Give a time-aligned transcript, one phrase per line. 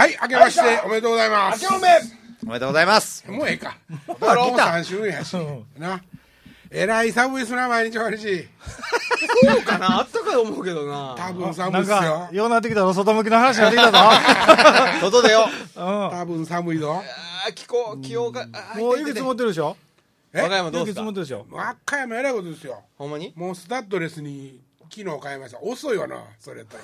[0.00, 1.66] はい、明けましておめでとうございます。
[1.66, 1.88] おめ
[2.44, 3.22] おめでとうございます。
[3.30, 3.76] もうええか。
[4.08, 5.36] もう来た3週やし。
[5.78, 6.00] な。
[6.70, 8.48] えらい寒いっすな、毎日毎日。
[9.52, 9.98] そうかな？
[9.98, 12.28] あったかい思うけどな多分寒ないっすよ、。
[12.32, 13.98] ようなってきたら外向きの話ができたぞ。
[15.06, 17.02] 外でよう多分寒いぞ。
[17.44, 18.46] あー気候気温が
[18.76, 19.76] もう雪積もってるでしょ？
[20.32, 20.40] え？
[20.40, 21.00] 和歌山どう雪すか？
[21.00, 21.46] 積もってるでしょ？
[21.50, 22.82] 和歌山えらいことですよ。
[22.96, 23.34] ほんまに？
[23.36, 24.60] もうスタッドレスに
[24.90, 25.60] 昨日買いました。
[25.62, 26.78] 遅いわな、それやった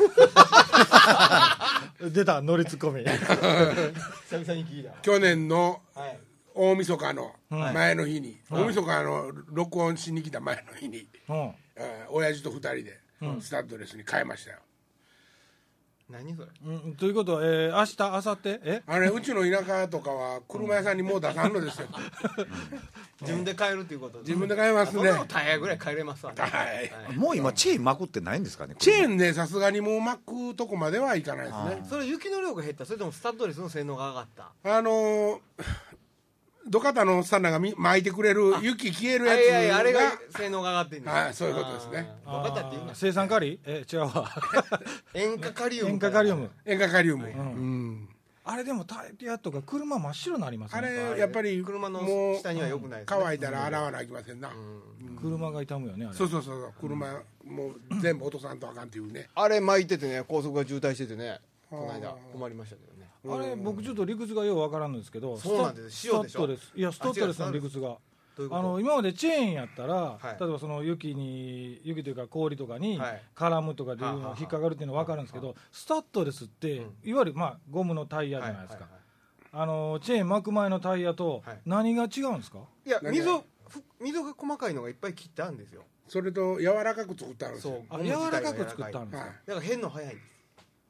[2.02, 2.08] ら。
[2.10, 3.02] 出た、乗りツッコミ。
[3.04, 6.18] 久々に聞いた去年のはい
[6.54, 11.54] 大晦日のはい前の日に、大晦日の録音しに来た前の日に、うん。
[11.76, 13.00] えー親父と二人で
[13.40, 14.58] スタッドレスに買いましたよ。
[16.08, 16.48] 何それ？
[16.64, 18.82] うん、ということは、えー、明日、明後日、え？
[18.86, 21.88] あれ、うちの田舎とかは車屋さんにもう出さんのですよ。
[23.22, 24.20] 自分で買えるっていうこと。
[24.20, 25.12] 自分で買えますね。
[25.12, 26.42] そんタイヤぐらい買えれますわね。
[26.42, 26.64] は
[27.12, 27.16] い。
[27.16, 28.76] もう今チェーン巻くってないんですかね。
[28.78, 30.18] チェーンでさすがにもう巻
[30.52, 31.86] くとこまではいかないですね。
[31.88, 32.84] それ雪の量が減った。
[32.86, 34.52] それともスタッドレスの性能が上がった？
[34.62, 35.40] あのー、
[36.68, 42.08] 土方のおっさんらがみ巻いてくれる雪消えるやついやいやあれがが、性能が上がってんねはいそういうことですね。
[42.24, 42.32] あー。
[42.34, 42.94] どうかったって言うな。
[42.94, 43.60] 生産カリ？
[43.66, 44.30] え、違うわ。
[45.14, 46.50] 塩化カリウム塩化カリウム。
[46.64, 47.26] 塩化カリウム。
[47.26, 48.08] んうん。
[48.48, 50.88] あれでもタイヤとか車真っ白になりますあね。
[51.14, 52.00] れ、やっぱり、車の
[52.40, 53.20] 下には良くないですね。
[53.24, 54.52] 乾いたら洗わなきませんな。
[55.20, 56.14] 車が傷むよね、あれ。
[56.16, 59.28] そうそうそう、車、もう 全部落とさんとあかんっていうね。
[59.34, 62.95] あれ巻いててね高速が渋滞しててねこの間困りましたけどね
[63.28, 66.08] あれ僕ちょっと理屈がようわからんのですけどそうなんです。
[66.08, 66.38] スタ塩でしょ？
[66.38, 67.96] スタッドレスいやスタッドレスの理屈が。
[68.50, 70.40] あの今までチェーンやったら、い。
[70.40, 73.22] 例えばその雪に雪というか氷とかにはい。
[73.34, 78.90] 絡むとかでいうの引っかかるっていうのは分かるんですけどスタッドレスって、いわゆるまあゴムのタイヤじゃないですか、はいはい。
[78.90, 79.00] はい
[79.52, 81.60] あのチェーン巻く前のタイヤとはい。
[81.64, 85.84] 何が違うんですか、いや溝ふ溝が細かいのがいっぱい切ってあるんですよ。
[86.06, 87.82] それと、柔らかく作ってあるんですよ。
[87.88, 89.36] あゴム自体が柔らかく作ってあるんですか、はい。
[89.46, 90.35] だから変の早いんです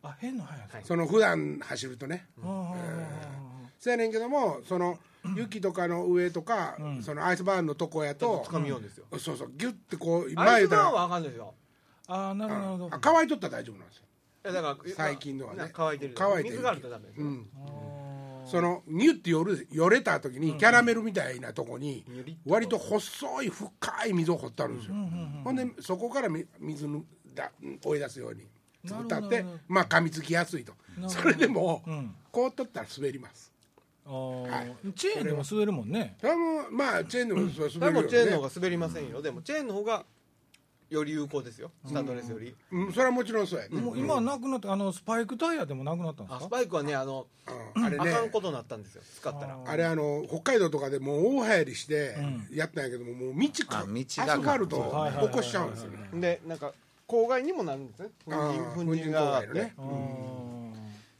[0.02, 2.26] あ変な速いですか、その普段走るとね。
[2.42, 4.98] ああそうやねんけども、その、
[5.36, 9.06] 雪とかの上とか、そのアイスバーンのとこやとちょっと、掴みようんですよ。
[9.18, 11.54] そうそう、ギュッてこう、ア前言うたら、イスバーンはあかんですよ
[12.08, 14.04] ああなるほど乾いとったら大丈夫なんですよ。
[14.44, 15.58] いやだから最近のはね。
[15.58, 16.50] な乾いてる乾いてる。
[16.50, 17.26] 水があるとダメですよ。
[17.26, 17.46] うん。
[18.46, 22.04] そのニュってよるよれた時にキャラメルみたいなとこに
[22.46, 24.94] 割と細い深い溝を掘ってあるんですよ、
[25.42, 27.50] ほんでそこからみ水のだ
[27.84, 28.46] 追い出すように
[28.84, 30.72] 作ってまあ噛みつきやすいと。
[31.08, 32.14] それでも、ん。
[32.32, 33.52] こう取ったら滑ります。
[34.04, 34.92] はい。
[34.92, 36.16] チェーンでも滑るもんね。
[36.20, 39.22] それはもうまあチェーンでも滑るよもチェーンの方ねが滑りませんよ。
[39.22, 40.04] でもチェーンの方が
[40.88, 41.72] より有効ですよ。
[41.84, 42.54] スタッドレスより。
[42.70, 43.68] うん、それはもちろんそうや。
[43.68, 46.44] ね、もう今はなくなってあのスパイクタイヤでもなくなったんですか？
[46.44, 47.26] あスパイクはねあの
[47.74, 47.84] うん。
[47.84, 48.10] あれね。
[48.10, 49.02] あかんことになったんですよ。
[49.16, 49.58] 使ったら。
[49.66, 52.16] あれあの北海道とかでもう大流行りして
[52.52, 56.20] やったんやけどももう道かあ道がアスファルト起こしちゃうんですよね。
[56.20, 56.72] でなんか
[57.06, 58.08] 公害にもなるんですね。
[58.26, 59.42] 粉あ塵があ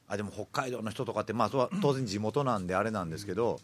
[0.09, 3.61] あでも北海道の人とかってまあそ当然地元なんであれなんですけど、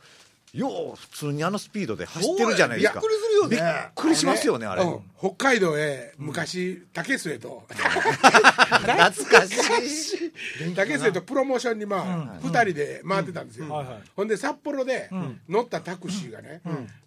[0.53, 3.00] よう普通にあのスピードで走ってるじゃないですか。
[3.00, 3.56] びっくりするよね。
[3.56, 4.82] びっくりしますよねあれ。
[4.82, 5.00] うん。
[5.19, 7.65] 北海道へ昔竹末と。
[7.72, 10.75] 懐かしい。
[10.77, 13.72] 竹末とプロモーションにまあ2人で回ってたんですよ。
[13.72, 14.03] はいはい。
[14.15, 15.09] ほんで札幌で
[15.49, 16.61] 乗ったタクシーがね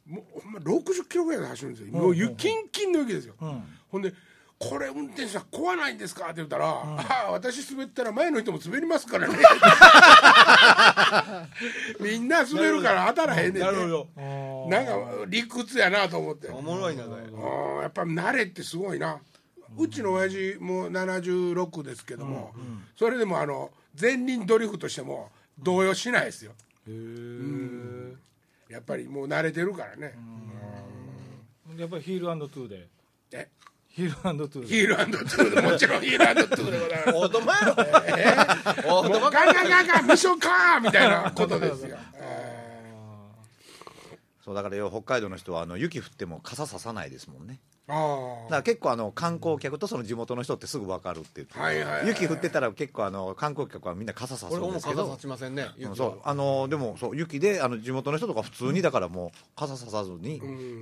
[0.08, 1.92] もうほんま60キロぐらいで走るんですよ。
[1.92, 3.36] もう雪キンキンの雪ですよ。
[3.92, 4.12] ほんで
[4.58, 6.26] これ運転手さん怖ないんですか？
[6.26, 9.38] って言ったら、ああ私滑ったら前の人も滑りますからね。
[12.00, 14.08] みんな滑るから当たらへんねんねなるほど。
[14.70, 16.50] なんか理屈やなと思って。
[16.50, 17.24] おもろいなそれ。
[17.24, 19.20] あーやっぱ慣れってすごいな。
[19.78, 22.54] うちの親父もう76ですけども、
[22.96, 26.54] それでもあの前輪ドリフトしても動揺しないですよ。
[26.88, 28.18] うん。
[28.70, 30.14] やっぱりもう慣れてるからね。
[31.78, 32.88] やっぱりヒールトゥーで。
[33.34, 33.48] え？
[33.96, 41.98] ヒールトゥーで、ヒールトゥーでもちろんヒールトゥーでございますオートマやろもうオートマガガガガミショカーみたいなことですよ
[44.44, 47.60] そうだからよう北海道の人はあの雪降っても傘ささないですもんね。
[47.88, 60.42] あだから結構あの観光客とその地元の人ってすぐ分かるって言って、はいはいはい雪降ってたら結構あの観光客はみんな傘さす俺もんですけど傘さちませんねうんそうあのでもそう雪であの地元の人とか普通にだからもう傘ささずに、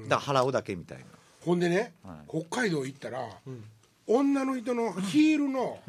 [0.10, 1.06] だから払うだけみたいな
[1.46, 1.94] ほんでね、
[2.30, 3.28] 北海道行ったら、
[4.08, 5.80] 女の人のヒールの、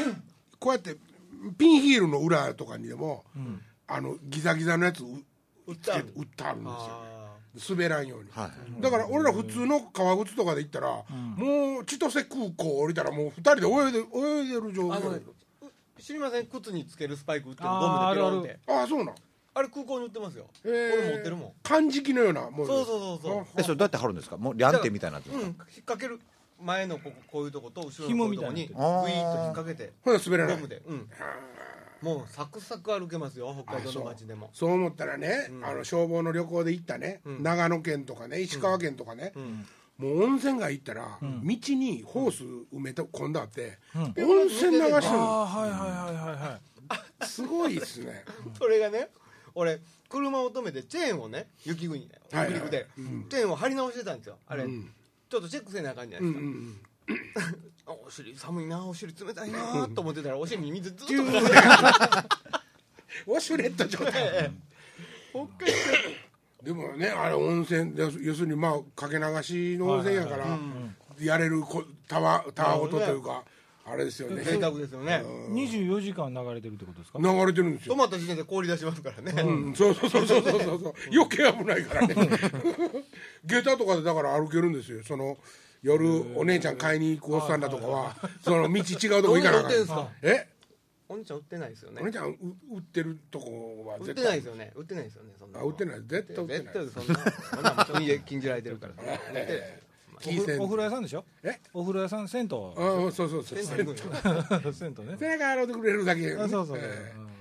[0.58, 0.96] こうやって
[1.56, 3.24] ピンヒールの裏とかにでも、
[3.86, 5.06] あのギザギザのやつう
[5.66, 6.76] 売ってある売ってあるんですよ。
[6.80, 7.18] あ
[7.70, 8.46] 滑らんように、は
[8.78, 15.22] いだから俺ら普通の革靴とかで行ったら、もう千歳空港降りたらもう二人で泳いで泳いでる状況。
[16.00, 16.46] 知りません？
[16.46, 18.58] 靴につけるスパイク売ってゴムでピロンって。
[18.68, 19.14] ああそうなん
[19.58, 20.46] あれ空港に売ってますよ。
[20.64, 21.52] 俺持ってるもん。
[21.62, 23.46] 漢字記のようなもそうそうそうそう。
[23.56, 24.36] えそれどうやって貼るんですか？
[24.36, 25.40] もうリャンテみたいになうん。
[25.42, 26.20] 引っ掛ける
[26.62, 30.56] 前のこここういうとこと後ろの紐こういうとこにグイみたいになってーッと引っ掛けてほな滑らない。
[30.56, 30.82] ゴムで。
[30.86, 31.08] うん。
[32.00, 34.50] もうサクサク歩けますよ北海道の街でも。
[34.52, 34.70] そう。
[34.72, 37.42] 思ったらね、あの消防の旅行で行ったね、うん。
[37.42, 39.66] 長野県とかね石川県とかね、うん。
[39.98, 43.32] もう温泉街行ったら、道にホース埋めて込ん。
[43.32, 44.02] だって、うん。
[44.02, 46.60] 温泉流してるああはいはいはいはいは
[47.22, 47.26] い。
[47.26, 48.24] すごいっすね。
[48.56, 49.08] それがね
[49.54, 52.86] 俺車を止めてチェーンをね雪国で北陸で、
[53.28, 54.38] チェーンを張り直してたんですよ。
[54.46, 54.90] あれ、うん。
[55.28, 56.74] ちょっとチェックせなあかんじゃうなんいう
[57.06, 57.18] で
[57.78, 61.14] すか、 お尻寒いなお尻冷たいなと思ってたらお尻に水ずっと。
[63.26, 64.50] ウォシュレット状態
[65.32, 65.72] 北海
[66.62, 70.58] でもねあれ温泉で要するにまあかけ流しの温泉やから、
[71.20, 73.44] やれるこたわたわごとというか、
[73.90, 74.42] あれですよね。
[74.42, 75.22] 道贅沢ですよね。
[75.50, 77.18] 24時間流れてるってことですか？
[77.18, 77.94] 流れてるんですよ。
[77.94, 80.94] 止まった時点で氷出しますからね、うん、そうそうそうそうそうそう。
[81.12, 82.14] 余計危ないからね。
[83.46, 85.02] 下駄とかでだから歩けるんですよ。
[85.04, 85.38] その
[85.82, 89.72] 夜お姉ちゃん買いに行くおっさんだとかはその道違うとこ行かなあかん。
[90.22, 90.48] え？
[91.10, 92.02] お兄ちゃん売ってないですよね。
[92.02, 92.36] お姉ちゃんう
[92.74, 94.72] 売ってるとこは売ってないですよね。
[94.76, 96.00] 売ってないですよねそんなあ売ってない。
[96.06, 96.74] 絶対売ってない。
[96.74, 97.32] 絶対そんな。
[97.50, 98.92] そんなもん家禁じられてるから。
[99.32, 99.87] ええ
[100.18, 101.24] おキーセン風お風呂屋さんでしょ？
[101.42, 101.58] え？
[101.72, 102.56] お風呂屋さん銭湯。
[102.56, 103.58] ああそうそうそう。
[103.58, 103.96] 銭湯。
[104.72, 105.16] 銭湯ね。
[105.18, 106.22] 背中洗ってくれるだけ。
[106.22, 106.80] よねあそうそう。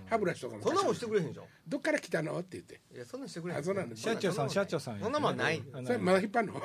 [0.10, 0.64] 歯ブラシとかも。
[0.64, 2.38] そんなもんしてくれへんでしょどっから来たの？
[2.40, 2.80] って言って。
[2.96, 3.60] いやそんなんしてくれへん。
[3.60, 5.62] あそうなんだ社長さん社長さんそんなもんない。
[5.74, 6.54] あそれまだ引っ張んの？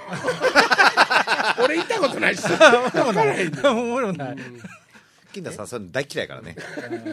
[1.64, 2.42] 俺行ったことないし。
[2.42, 2.56] さ
[2.92, 4.36] 分からへんねんおもろない
[5.32, 6.54] 金田さんそういうの大嫌いからね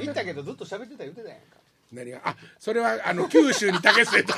[0.02, 1.59] 行ったけどずっと喋ってた言ってたやんか
[1.92, 2.22] 何が？
[2.24, 4.34] あそれはあの九州に竹末と。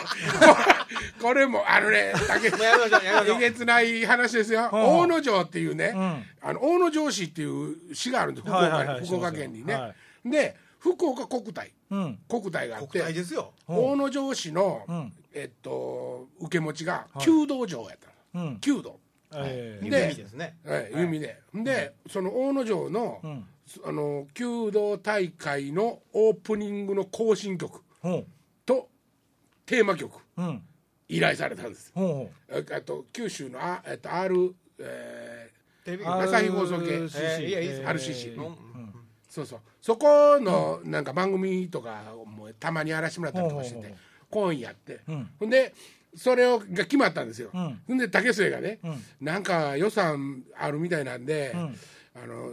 [1.22, 2.14] これもあのね。
[2.28, 3.38] 竹もうやめましょうやめましょう。
[3.38, 4.70] えげつない話ですよ、ん。
[4.72, 6.26] 大野城っていうね、ん。
[6.42, 8.48] あの大野城市っていう市があるんです。
[8.48, 9.94] 福岡に、はいはいはい福岡県にね、は
[10.26, 11.72] で福岡国体。
[11.92, 12.20] うん。
[12.30, 13.54] 国体があって国体ですよ。
[13.68, 15.14] 大野城市の、うん。
[15.34, 18.58] えっと受け持ちが弓道場やったの、うん。
[18.62, 19.00] 弓道、
[19.36, 20.58] ええで夢ですね。
[20.66, 23.48] はい、弓で、でその大野城の,、ん
[23.86, 27.82] あの弓道大会のオープニングの行進曲
[28.66, 28.90] と
[29.66, 30.62] テーマ曲うん。
[31.08, 31.94] 依頼されたんです。
[31.96, 32.02] あ
[32.78, 35.52] あと九州のあ、えっと、R、え
[35.84, 36.04] テレビ。
[36.04, 36.86] う朝日放送系。
[36.86, 38.56] RCC えーいやいいっすえー RCC うんー
[39.30, 43.98] そうそうそこのなんか番組とかもたまにやらせてもらったりとかしててほうほう
[44.30, 45.74] 公演やって、んほんで
[46.16, 48.80] それをが決まったんですよ、んほんで竹末がね、
[49.22, 51.58] んなんか予算あるみたいなんで、ん
[52.22, 52.52] あの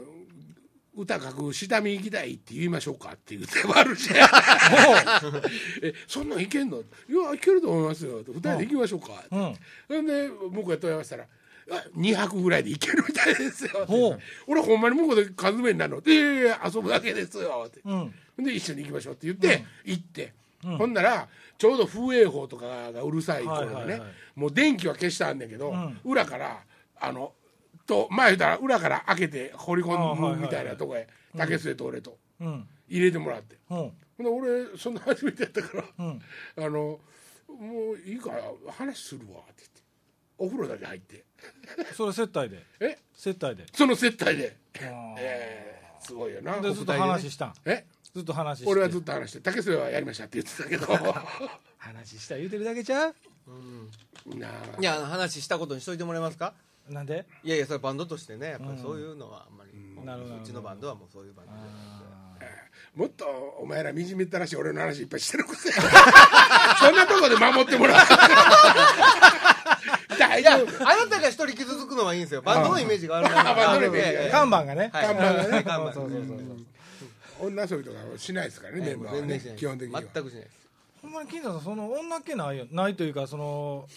[0.98, 4.10] 歌書く下見行きたいって言いましょうかって言って悪し。
[5.82, 6.78] えそんなんいけんの？
[6.78, 6.82] い
[7.14, 8.18] やいけると思いますよ。
[8.26, 9.54] 二人で行きましょうか、うん。
[9.88, 11.26] ほんで向こうへ問い合わせたら
[11.70, 13.86] あ2泊ぐらいで行けるみたいですよ。
[14.46, 15.98] 俺ほんまに向こうで缶詰になるの？
[15.98, 16.14] って「い
[16.44, 18.12] や遊ぶだけですよ」って、うん。
[18.44, 21.28] で一緒に行きましょうって言って、行って、ほんなら
[21.58, 24.12] ちょうど風営法とかがうるさい頃でね、はいはいはい。
[24.36, 26.00] もう電気は消したんだけど、ん。
[26.04, 26.64] 裏から
[27.00, 27.32] あの
[27.88, 32.16] と前言ったら裏から開けて放り込むみたいなとこへ竹末と俺と。
[32.40, 32.68] うん。
[32.88, 36.22] 入れてもらって、ほほんで俺そんな初めてやったから、ううん。
[36.56, 37.00] あのも
[37.92, 38.42] ういいから
[38.72, 39.82] 話するわって言って。
[40.38, 41.24] お風呂だけ入って。
[41.94, 42.64] それ接待で？
[42.80, 42.98] え？
[43.14, 43.66] 接待で？
[43.74, 44.56] その接待で、
[45.18, 47.54] えーすごいよなでずっと話したん？
[47.64, 47.84] え？
[48.14, 48.70] ずっと話して。
[48.70, 50.86] 俺はずっと話して竹末はやりましたって言ってたけど。
[51.78, 53.14] 話した言うてるだけちゃう？
[54.36, 54.80] なあ。
[54.80, 56.54] いや話したことにしといてもらえますか？
[56.90, 57.26] なんで？
[57.44, 60.36] いやいやそれバンドとしてねやっぱりそういうのはあんまり、もうなるほど。
[60.36, 61.58] うちのバンドはもうそういうバンドで。
[62.94, 63.26] もっと
[63.60, 65.84] お前ら惨めったらしい俺の話いっぱいしてるくせ そん
[66.96, 68.06] なとこで守ってもらう。
[70.18, 72.42] 大いや丈夫あなたが一人傷つくのはいいんですよ。
[72.42, 74.08] バンドのイメージがあるからバンドのイメージ。
[74.10, 74.90] ええ看板がね。
[74.92, 75.06] はい。
[75.06, 75.62] 看板がね。
[75.62, 75.92] 看板。
[75.94, 77.46] そうそうそうそう。
[77.48, 79.28] 女遊びとかはしないですからね、メンバーはね。
[79.28, 80.00] 全然しない基本的には。
[80.02, 80.58] 全くしないです。
[81.02, 82.66] ほんまに金田さんその女っ気ないよ。
[82.72, 83.88] ないというかその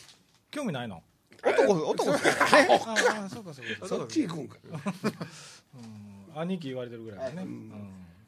[0.51, 1.01] 興味ないの？
[1.43, 3.53] 男男ですからねああそうか。
[3.53, 4.57] そうかそっち行くんか。
[6.35, 7.47] 兄貴言われてるぐらいだね。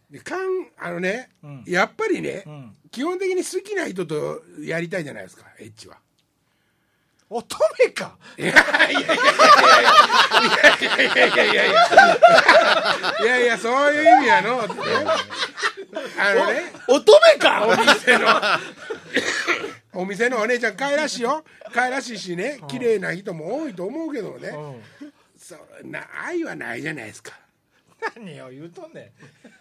[0.10, 0.68] でかん。
[0.78, 1.64] あのね、うん。
[1.66, 2.76] やっぱりね、うん。
[2.92, 5.98] 基本的に好きな人とやりたいじゃないですかエッチは。
[7.30, 8.18] 乙女か。
[8.38, 9.14] いやいやいやいやい
[10.56, 11.66] やいやいやいやいやいや
[13.22, 18.28] いやいやそういう意味やのあのね乙女かお店の
[19.94, 21.44] お店のお姉ちゃん可愛らしいよ。
[21.74, 22.60] 可愛らしいしね。
[22.68, 25.14] 綺麗な人も多いと思うけどね、うん。
[25.38, 27.34] そうな愛はないじゃないですか。
[28.16, 29.14] 何を言うとんね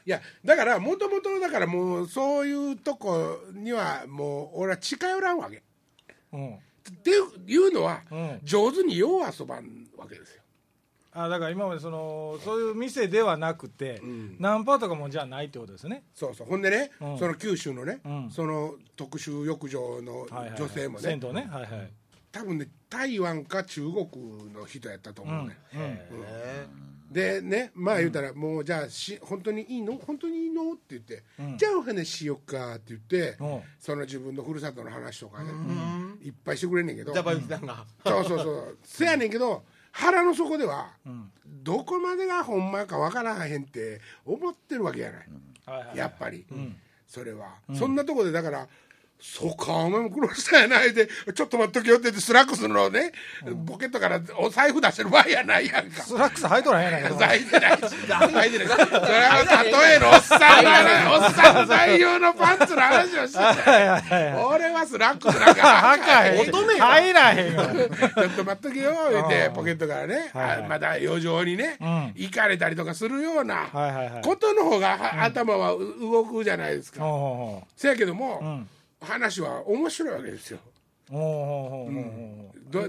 [0.04, 5.58] いやだからもともとだからもうそういうとこにはもう俺は近寄らんわけ。
[5.58, 6.36] っん。
[6.36, 6.58] うん
[7.04, 7.10] て
[7.46, 8.40] いうのは、うん。
[8.42, 10.42] 上手によう遊ばんわけですよ
[11.14, 14.00] あだから今までそのそういう店ではなくて、
[14.38, 16.04] ナンパとかもじゃないってことですね。
[16.14, 16.46] そうそう。
[16.46, 17.18] ほんでね、うん。
[17.18, 18.30] その九州のね、うん。
[18.30, 20.48] その特殊浴場のはいはい。
[20.50, 21.48] はい女性もね、銭湯ね。
[21.50, 21.92] はいはい。
[22.32, 25.80] 多分ね台湾か中国の人やったと思うね、うん。
[25.80, 26.66] へ
[27.10, 29.98] でねまあ言うたら、もうじゃあし本当にいいの？
[29.98, 30.72] 本当にいいの？
[30.72, 31.22] って言って、
[31.58, 33.60] じゃあお話ししよっかって言って、うん。
[33.78, 35.50] その自分のふるさとの話とかね、
[36.22, 37.12] いっぱいしてくれんねんけど。
[37.12, 37.84] ジャパユキさんが。
[38.02, 38.78] そうそうそう。
[38.82, 40.90] せやねんけど腹の底では、
[41.46, 46.44] どこまでがほんまかわからへんって思ってるわけやない、やっぱり、
[47.06, 48.68] それは、そんなとこでだから
[49.24, 51.08] そうかお前も苦労したやないで。
[51.32, 53.12] ちょっと待っとけよって言ってスラックスのね、
[53.66, 56.02] ポケットからお財布出してる場合やないやんか。
[56.02, 57.18] スラックス履いとらへんやないか。
[57.18, 57.76] 財いてない。
[57.78, 58.66] し 財いてない。
[58.66, 67.62] それは例えのおっさんの話おっさん代用のパンツの話をしてた俺はスラックスなんか履かへん乙女か入らへんよ。
[67.62, 69.54] ちょっと待っとけよ言ってうん。
[69.54, 70.64] ポケットからね、はいはい。
[70.64, 72.12] あまだ余剰にね、ん。
[72.16, 73.68] 行かれたりとかするような
[74.24, 77.04] ことの方が、は頭はう動くじゃないですか、
[77.76, 78.68] せやけども、ん
[79.02, 80.60] 話は面白いわけですよ。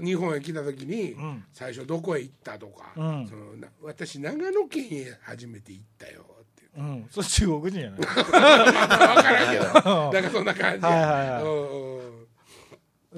[0.02, 1.44] 日本へ来た時に、ん。
[1.52, 3.26] 最初どこへ行ったとか、うん。
[3.28, 6.82] そのな私長野県へ初めて行ったよってう。
[6.82, 7.06] うん。
[7.10, 8.00] それ中国人やない。
[8.00, 10.12] 分からんけど。
[10.12, 10.90] なんかそんな感じや。
[10.90, 12.23] はいはいはい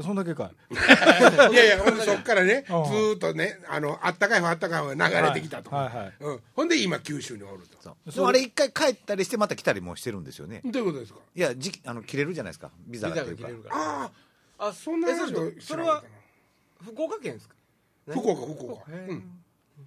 [0.02, 0.74] そんだけかい。
[1.52, 2.82] いやいやほんでそっからねずうん。
[2.82, 5.96] ーっとねあのあったかい方あったかい方が流れてきたと、はいはい。
[5.96, 7.78] はいうん、ほんで今九州におると。
[7.80, 8.10] そう。
[8.12, 10.60] でもあれ一回帰ったりしてまた来たりもしてるんですよね。
[10.64, 11.20] どういうことですか？
[11.34, 12.70] いや時期あの切れるじゃないですか。
[12.86, 13.42] ビザビがっていうか。
[13.42, 13.76] ザが切れるから。
[14.02, 14.10] あ
[14.58, 16.04] ああそんな話をえそれ知らなかっ
[16.84, 17.54] 福岡県ですか？
[18.08, 19.22] 福岡福岡、へー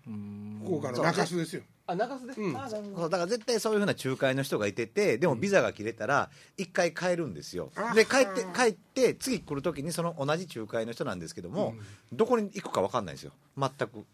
[0.08, 2.58] うん、福岡の中洲ですよあ中洲で、うん。
[2.58, 7.72] あそうだから絶対そういうふうな仲介の人がいててでもビザが切れたら一回帰るんですよ。
[7.75, 11.75] あで帰って帰って次来る時にその同じ仲介の人なんですけども、
[12.12, 13.31] どこに行くか分かんないんですよ。
[13.58, 14.05] 全く。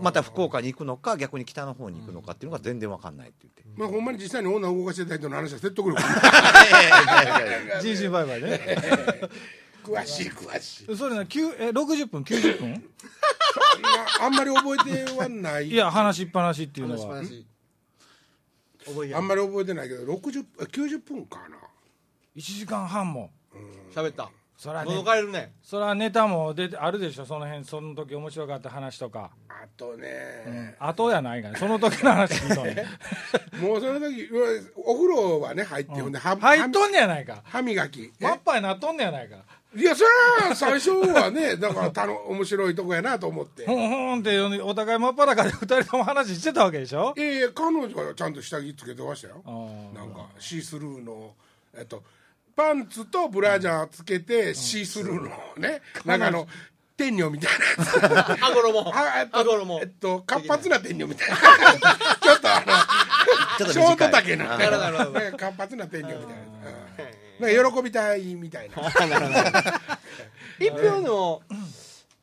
[0.00, 6.00] また福岡に行くのか逆に北の方に行くのかっていうのが全然分かんないって言って、まあほんまに実際に女を動かしてた人の話は説得力
[7.80, 8.60] 人身売買ね。
[9.82, 12.84] 詳 しい詳しいそれなきゅうえ60分90分
[14.20, 15.68] あんまり覚えてはない。
[15.68, 17.22] いや話しっぱなしっていうのは。
[18.86, 21.56] 覚えやあんまり覚えてないけど60あ90分かな。
[22.36, 23.30] 1時間半も。
[23.94, 24.30] 喋った。
[24.56, 24.90] そらね。
[24.90, 25.52] 喉かれるね。
[25.62, 27.26] そらネタも出てあるでしょ。
[27.26, 32.86] その辺その時面白かった話とか、あとね、後やないからその時の話聞いとんね。
[33.58, 34.28] ん もうその時
[34.76, 37.42] お風呂はね入って、ほんでは入っとんねやないか。
[37.44, 38.12] 歯磨き。
[38.20, 38.24] え？
[38.24, 39.44] マッパイなっとんねやないか
[39.76, 40.10] いやそれ
[40.48, 43.66] は最初はね だからたの面白いとこやなと思って。
[43.66, 47.12] ほんほんってお互い真っ裸で二人とも話してたわけでしょ？
[47.16, 49.42] いやいや彼女はちゃんと下着つけてましたよ。
[49.94, 51.34] なんかシースルーの
[51.76, 52.02] えっと
[52.56, 56.46] パンツとブラジャーつけてシースルーのねなんかあの
[56.96, 58.44] 天女みたいなやつ。
[58.44, 58.92] あごろも。
[58.94, 59.80] あえっあごろも。
[59.82, 61.36] とえっと活発な天女みたいな。
[62.22, 62.66] ちょっとあの
[63.58, 64.56] ちょっとショート丈な。
[64.56, 65.10] なるほどなるほど。
[65.10, 66.34] なんか活発な天女みたいな。
[66.34, 66.36] う
[66.80, 66.83] ん
[67.40, 68.76] なんか喜びたいみたいな。
[70.60, 71.42] 一票でも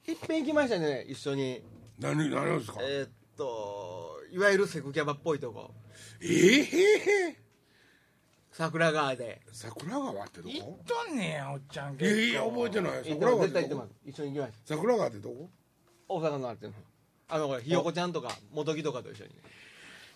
[0.08, 1.64] いっぺん行きましたね一緒に。
[2.00, 2.80] 何何ですか？
[2.82, 5.74] えーっといわゆるセクキャバっぽいとこ。
[6.22, 7.38] ええ
[8.52, 9.42] 桜川で。
[9.52, 12.20] 桜川ってど行っことんねやおっちゃんい結構。
[12.20, 12.92] やいや覚えてない。
[13.10, 13.92] 桜川絶対行ってます。
[14.06, 14.76] 一緒に行きました。
[14.76, 15.50] 桜川ってどこ？
[16.08, 16.74] 大阪のあれっての
[17.30, 19.42] あのこれひよこちゃんとか元木とかと一緒にね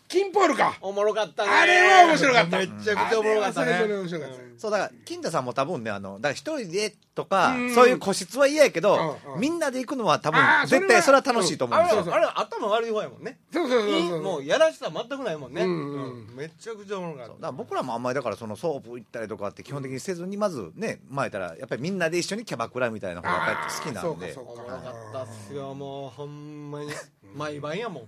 [0.07, 0.77] キンポールか。
[0.81, 1.49] おもろかったね。
[1.49, 2.57] あれは面白かった。
[2.57, 3.71] めっちゃくちゃおもろかったね。
[3.71, 4.35] 最初に面白かった。
[4.57, 7.73] そうだから金田さんも多分ねあのだから一人でとかうん。
[7.73, 9.41] そういう個室は嫌やけどうんうん。
[9.41, 12.01] みんなで行くのは多分あーそれは絶対それは楽しいと思うんですよ。
[12.01, 13.39] あれはあれは頭悪い方やもんね。
[13.51, 14.21] そうそうそうそう。
[14.21, 17.27] もうやらしさ全くないもんね、うんめちゃくちゃおもろかった。
[17.27, 24.33] だから僕らもあんまりだからそのソープ行ったりとかって基本的にせずにまずね前たらやっぱりみんなで一緒にキャバクラみたいな方がやっぱり好きなんで。
[24.33, 26.91] そうかそうたおもろかったっすよもうほんまに。
[27.35, 28.03] 毎晩やもん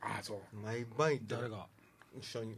[0.00, 0.56] ああそう。
[0.56, 1.66] 毎晩誰が？
[2.18, 2.56] 一緒に。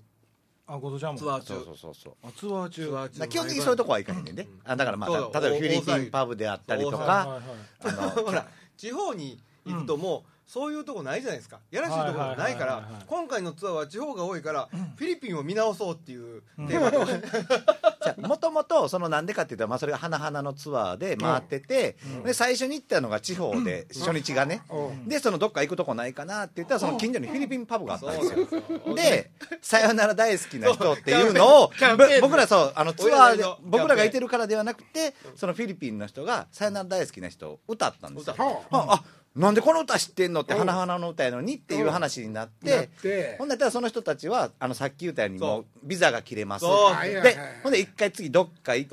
[0.66, 1.18] あ後藤ちゃんも？
[1.18, 1.46] ツアー中。
[1.46, 2.14] そうそうそうそう。
[2.22, 3.28] あツアー中。
[3.28, 4.32] 基本的にそういうとこは行かへんね。
[4.32, 4.34] ん。
[4.34, 5.18] で、あだからまあそう。
[5.18, 7.40] 例えばフィリピンパブであったりとそうか
[7.84, 8.46] あのほら
[8.76, 11.60] 地方に行くともう、そういうとこないじゃないですか。
[11.70, 25.08] やらしいところがないから今回のツアーは地方が多いから、フィリピンを見直そうっていうテーマと、もともとそのなんでかっていうと、まあ、それが花々のツアーで回ってて、で最初に行ったのが地方で、初日がね、うん。
[25.08, 28.44] でそのどっか行くとこないかなって言ったらその近所にフィリピンパブがあったんですよ。
[28.44, 28.94] ですよ。
[28.94, 29.30] で
[29.62, 31.72] 「さよなら大好きな人」っていうのを
[32.20, 38.36] 僕らそうあのツアーで僕らがいてるからではなくてそのフィリピンの人が「さよなら大好きな人」を歌ったんですよ。
[38.70, 39.02] あ
[39.34, 43.36] なんでこの歌知ってんのって花々の歌やのにっていう話になっなて。
[43.38, 46.66] ほんだったらその人たちはあのさっき言ったようにもうビザが切れます。
[46.66, 48.88] でほんで一回次どっか行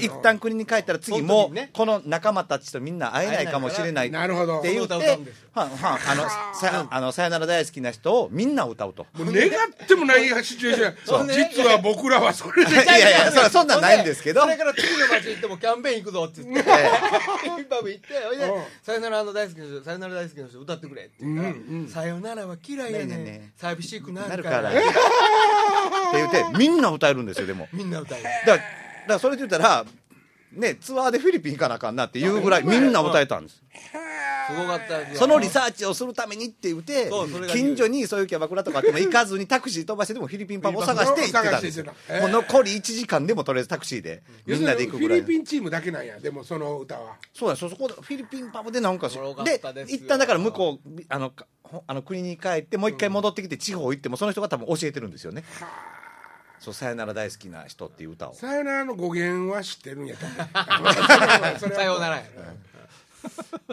[0.00, 5.18] 一旦国に帰ったら次もうこの仲間たちとみんな会えないかもしれないなるほどって言って
[5.54, 6.22] ははあの
[6.54, 9.06] さあのさよなら大好きな人をみんな歌うと。
[9.12, 11.26] もう願ってもないシチュエーションそう。
[11.26, 12.74] ね実は僕らはそれでい。
[12.74, 14.40] やいやそそんなんないんですけど。
[14.42, 16.70] それから次の街行ってもキャンペーン行くぞって言って。
[16.70, 16.74] え
[17.42, 23.52] ヒップホップ行ってほいでうん「さよならの大好きな人さよなら大好きな人歌ってくれ」って言ったらうんうんさよならは嫌いやねん。
[23.60, 24.56] 寂しくななるから。
[24.60, 24.80] るから。
[26.08, 27.68] って言ってみんな歌えるんですよでも。
[27.74, 28.64] みんな歌えるだからだか
[29.06, 29.84] らそれで言ったら
[30.52, 33.62] ねツアーでフィリピン行かなあかんなっていうぐらいみんな歌えたんです
[34.48, 35.18] すごかったですよ。
[35.18, 41.86] そのリサーチをするためにって言ってそうそれが近所にそういうキャバクラとかあっても行かずにタクシー飛ばしてでもフィリピンパブを探して行ってたんですよ。
[42.20, 44.22] もう残り1時間でもとりあえずタクシーで。
[44.46, 46.18] みんなで行くぐらいフィリピンチームだけなんや。
[46.18, 47.16] でもその歌は。
[47.32, 49.98] そうだそこでフィリピンパブでなんかしおもろかっでたですよ。
[49.98, 55.42] 一旦だから向こうあのかほあの国に帰ってもう一回戻ってきて地方行ってもその人が多分教えてるんですよね
[56.60, 58.34] 「そうさよなら大好きな人」っていう歌を。
[58.34, 62.22] さよならの語源は知ってるんやと思うそれはさよならや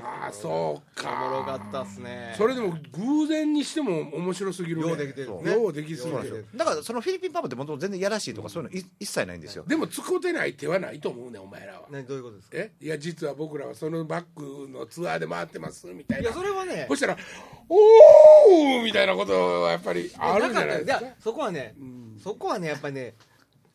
[0.01, 2.33] ああそうおもろかかったっすね。
[2.37, 4.87] それでも偶然にしても面白すぎるね。
[4.87, 5.51] ようできてるね。
[5.51, 6.29] ようできすぎてる。
[6.29, 6.45] る。
[6.55, 9.63] だからそのフィリピンパブってもともと全然やらしいとかそういうのい一切ないんですよ。
[9.67, 11.81] でも使うてない手はないと思うねお前らは。
[11.89, 12.57] 何どういうことですか？
[12.57, 12.71] え？
[12.81, 16.23] いや実は僕らはそのバックのツアーで回ってますみたいな。
[16.23, 17.17] いやそれはねそしたら
[17.69, 21.05] 「おお!」みたいなことはやっぱりあるんじゃないですか。
[21.05, 21.75] やそこはね、
[22.23, 23.15] そこはねやっぱりね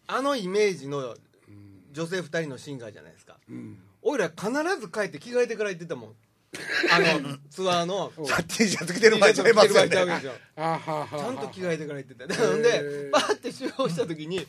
[0.07, 1.17] あのイメージの
[1.93, 6.15] 女性2人のシンガーじゃないですか、ん俺ら必ず帰って着替えてから行ってたもん。
[6.93, 8.13] あのツアーの。
[8.47, 10.41] T シャツ着てる場合ちゃいますよ着てる場合ちゃうね。
[10.57, 12.27] ちゃんと着替えてから行ってた。
[12.27, 14.47] なのでーバーって集合した時に一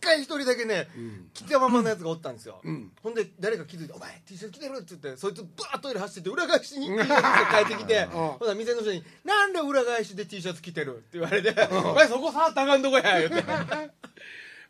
[0.00, 0.88] 回一人だけね、
[1.34, 2.90] 着たままのやつがおったんですよ、ん。
[3.00, 8.44] ほんで誰か気づいて「お前 T シャツ着てる?」って言ってそいつバーットイレ走ってて裏返しに T シャツ着て帰ってきてほん。
[8.44, 13.44] なら店の人に「なんで裏返しで T シャツ着てる?」って言われて「お前そこ触ったらあかんとこや」言って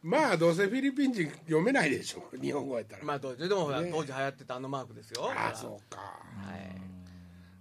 [0.08, 5.28] まあどうせフィリピン人読めないでしょ日本語やったら、まあ当時でもほら当時流行ってたあのマークですよ。
[5.30, 6.00] ああそうか。
[6.00, 6.80] はい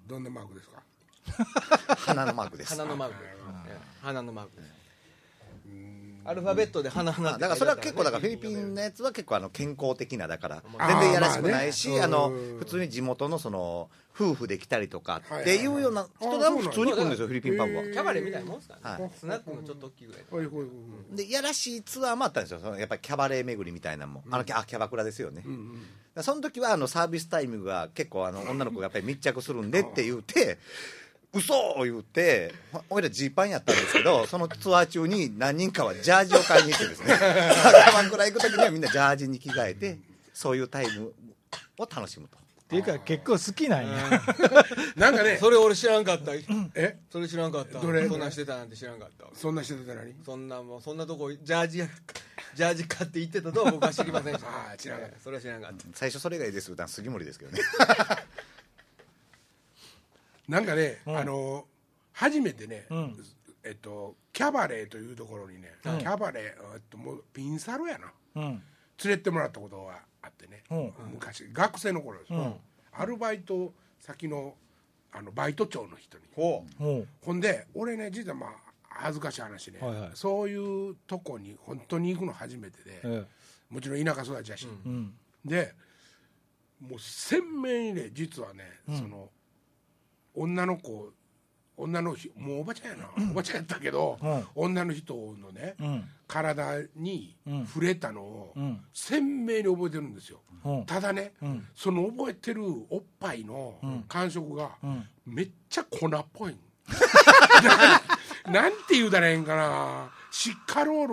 [0.08, 0.84] どんなマークですか？
[1.98, 2.70] 花のマークです。
[2.78, 3.24] 花のマーク。
[3.24, 3.36] です。
[3.68, 4.75] ええ花のマークです
[6.26, 17.84] アルファベットで花花だからそれは結構だからフィリピンのやつは結構あの健康的なだから全然やらしくないしあの普通に地元のその夫婦で来たりとかはいっていうような人が普通に来るんですよフィリピンパブは。
[17.84, 19.12] キャバレーみたいなもんですからね、はい。
[19.20, 22.60] スナックのちょっと大きいぐらいでやらしいツアーもあったんですよ。
[22.60, 25.44] そのやっぱりキャバレー巡りみたいなのもあのキャあキャバクラですよね、
[26.22, 30.58] その時はあのサービスタイムが結構あの女の子がやっぱり密着するんでって言って
[31.36, 37.08] 嘘言ってほ俺らジーパンやったんですけど そのツアー中に何人かはジャージを買いに行ってですね。
[37.08, 40.00] キャバクラ行く時にはみんなジャージに着替えて
[40.34, 41.14] そういうタイム
[41.78, 42.38] を楽しむと。
[42.38, 44.24] っていうか結構好きなんや。
[44.98, 46.32] なんかねそれ俺知らんかった。
[46.74, 46.98] え？
[47.12, 47.80] それ知らんかった。
[47.80, 48.08] どれ？
[48.08, 49.28] そんなんしてたなんて知らんかった。
[49.40, 50.16] そんな人だった何？
[50.26, 51.88] そんなもうそんなとこジャージや
[52.56, 54.50] ジャージ買って行ってたとは僕は知りませんでした。
[54.50, 55.16] あー知らんかった。
[55.16, 55.86] ええそれは知らんかった。
[55.94, 56.72] 最初それがいいです。
[56.72, 57.60] 歌杉森ですけどね
[60.48, 61.18] なんかね、うん。
[61.18, 61.66] あの
[62.14, 63.18] 初めてね、うん。
[63.64, 65.98] えっとキャバレーというところにね、うん。
[66.00, 66.44] キャバレー
[66.76, 68.12] えっともうピンサロやな。
[68.36, 68.44] うん。
[68.44, 68.62] 連
[69.06, 70.94] れてってもらったことがあってね、うん。
[71.14, 72.34] 昔学生の頃です。
[72.34, 72.54] よ、うん。
[72.94, 74.56] アルバイト先の
[75.12, 76.24] あのバイト長の人に。
[76.36, 78.50] ほんで俺ね実はまあ
[78.88, 80.12] 恥ずかしい話ね、はいはい。
[80.14, 83.26] そういうとこに本当に行くの初めてで、え
[83.70, 85.14] もちろん田舎育ちやし、えうん。
[85.44, 85.74] で
[86.80, 89.30] もう鮮明にね実はね、その
[90.36, 91.12] 女の子
[91.78, 94.46] 女の人もうおばちゃんやな、おばちゃんやったけど、うん。
[94.56, 96.06] 女の人のね、うん。
[96.26, 97.68] 体にうん。
[97.68, 98.80] 触れたのをうん。
[98.94, 100.86] 鮮明に覚えてるんですよ、うん。
[100.86, 101.68] ただね、うん。
[101.76, 103.76] その覚えてるおっぱいの
[104.08, 105.06] 感触がうん。
[105.26, 106.56] めっちゃ粉っぽい。
[108.48, 110.12] な なんて言うたらええんかな。
[110.32, 111.08] シッカロー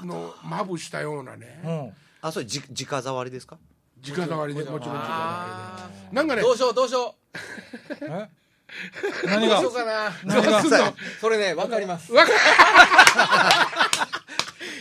[0.00, 1.92] ルのまぶしたようなね、うん。
[2.20, 3.58] あそれじ直触りですか？
[4.06, 6.14] 直触りでもちろん直触りで。
[6.16, 7.16] なんかねどうしようどうしよ
[8.00, 8.06] え？
[8.06, 9.60] う何が？
[9.60, 10.12] どうしようかな
[11.20, 12.12] それねわかります。
[12.12, 12.30] わか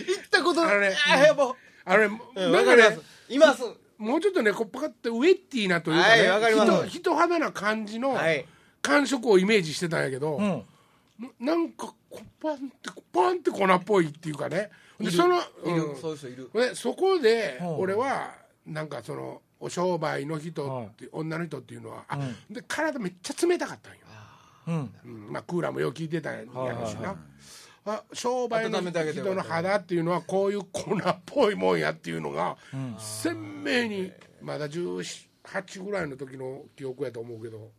[0.08, 0.64] 行ったこと。
[0.64, 3.02] あのねあやばあれ、うんなんかねわかります。
[3.30, 3.64] 今す
[3.98, 6.88] もうちょっとねこっぱかってウェッティなというかはいね、わかります。
[6.88, 8.46] 人人肌な感じのはい。
[8.82, 10.66] 感触をイメージしてたんやけど、うん。
[11.40, 14.72] なんかこパンってパンって粉っぽいっていうかね。
[15.00, 15.84] でその、いる。
[15.90, 16.50] うんそういう人いる。
[16.54, 17.80] でそこでうん。
[17.80, 18.34] 俺は
[18.66, 22.54] なんかそのお商売の人って、女の人っていうのはあ、うん。
[22.54, 24.00] で体めっちゃ冷たかったんよ、
[24.67, 24.93] うん。
[25.06, 27.17] うんまあ、クーラーもよく効いてたんやろしはいはいな、はい。
[27.86, 32.95] あ商売の人の肌っていうのはこういう粉っぽいもんやっていうのがん。
[32.97, 37.71] 鮮明にまだ18ぐらいの時の記憶やと思うけど。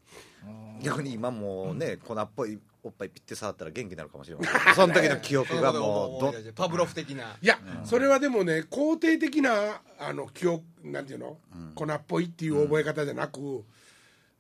[0.82, 4.74] 逆に今もうね、粉っぽいおっぱいピッて触ったら元気になるかもしれません。
[4.74, 7.36] その時の記憶がもうどパブロフ的な。
[7.40, 11.38] いや、それはでもね肯定的なあの記憶なんていうの、
[11.76, 13.64] 粉っぽいっていう覚え方じゃなく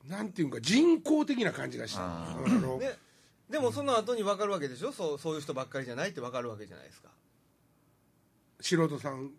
[0.08, 2.00] なんていうか人工的な感じがした。
[2.02, 2.98] ああので
[3.48, 4.90] でもその後に分かるわけでしょ？
[4.92, 7.10] そうそういう人ばっかりじゃないって分かるわけじゃないですか。
[8.60, 9.30] 素人さん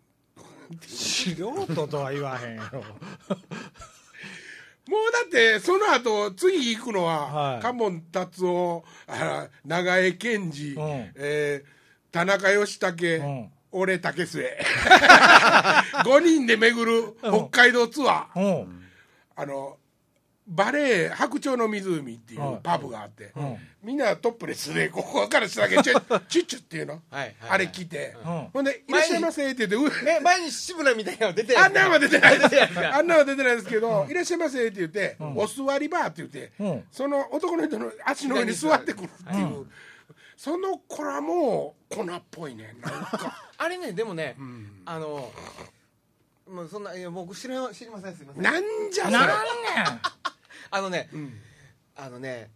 [0.80, 2.62] 素人とは言わへんよ
[4.88, 7.62] もうだってその後次行くのは、はい。
[7.62, 11.12] カモン達夫あ長江健二、うん。
[11.16, 11.74] えー
[12.12, 13.50] 田中義武、うん。
[13.72, 14.56] 俺竹末。
[16.06, 18.82] 5人で巡る北海道ツアー、うん。
[19.34, 19.78] あの
[20.46, 22.54] バレエ白鳥の湖っていはい。
[22.54, 23.56] うパブがあって、うん。
[23.82, 28.48] みんなトップレスでここから下だけ チュッチュッチュっていうの、はいはいあれ来て、うん。
[28.52, 32.80] ほんで「いらっしゃいませ」って言って前に志村みたいなの出てあんなんは出てないです出てないです。
[32.80, 36.84] か あんなんは出てないですけど「いらっしゃいませ」って言って「お座りば」って言って、うん。
[36.92, 39.66] その男の人の足の上に座ってくるっていう、
[40.36, 42.76] その子らも粉っぽいね。
[42.80, 43.48] なんか。
[43.56, 44.36] あれねでもね、
[44.84, 45.32] あの
[46.46, 48.42] もうそんないや僕知ら知りませんすいません。
[48.42, 49.16] なんじゃそれ。
[49.16, 49.34] なんねん
[50.70, 51.32] あのね、ん。
[51.96, 52.50] あのね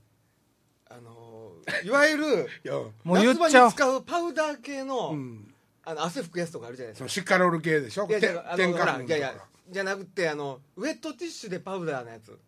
[0.91, 1.53] あの
[1.85, 2.49] いわゆる
[3.05, 3.19] もう。
[3.19, 5.55] 言っ夏場ちゃおうに使うパウダー系の,、うん。
[5.85, 7.09] あの汗拭くやつとかあるじゃないですか。
[7.09, 8.07] シッカロール系でしょ？
[8.07, 9.35] いやいてやあいやいや
[9.69, 12.31] じゃなくてあのウェットティッシュでパウダーのやつ。
[12.31, 12.39] は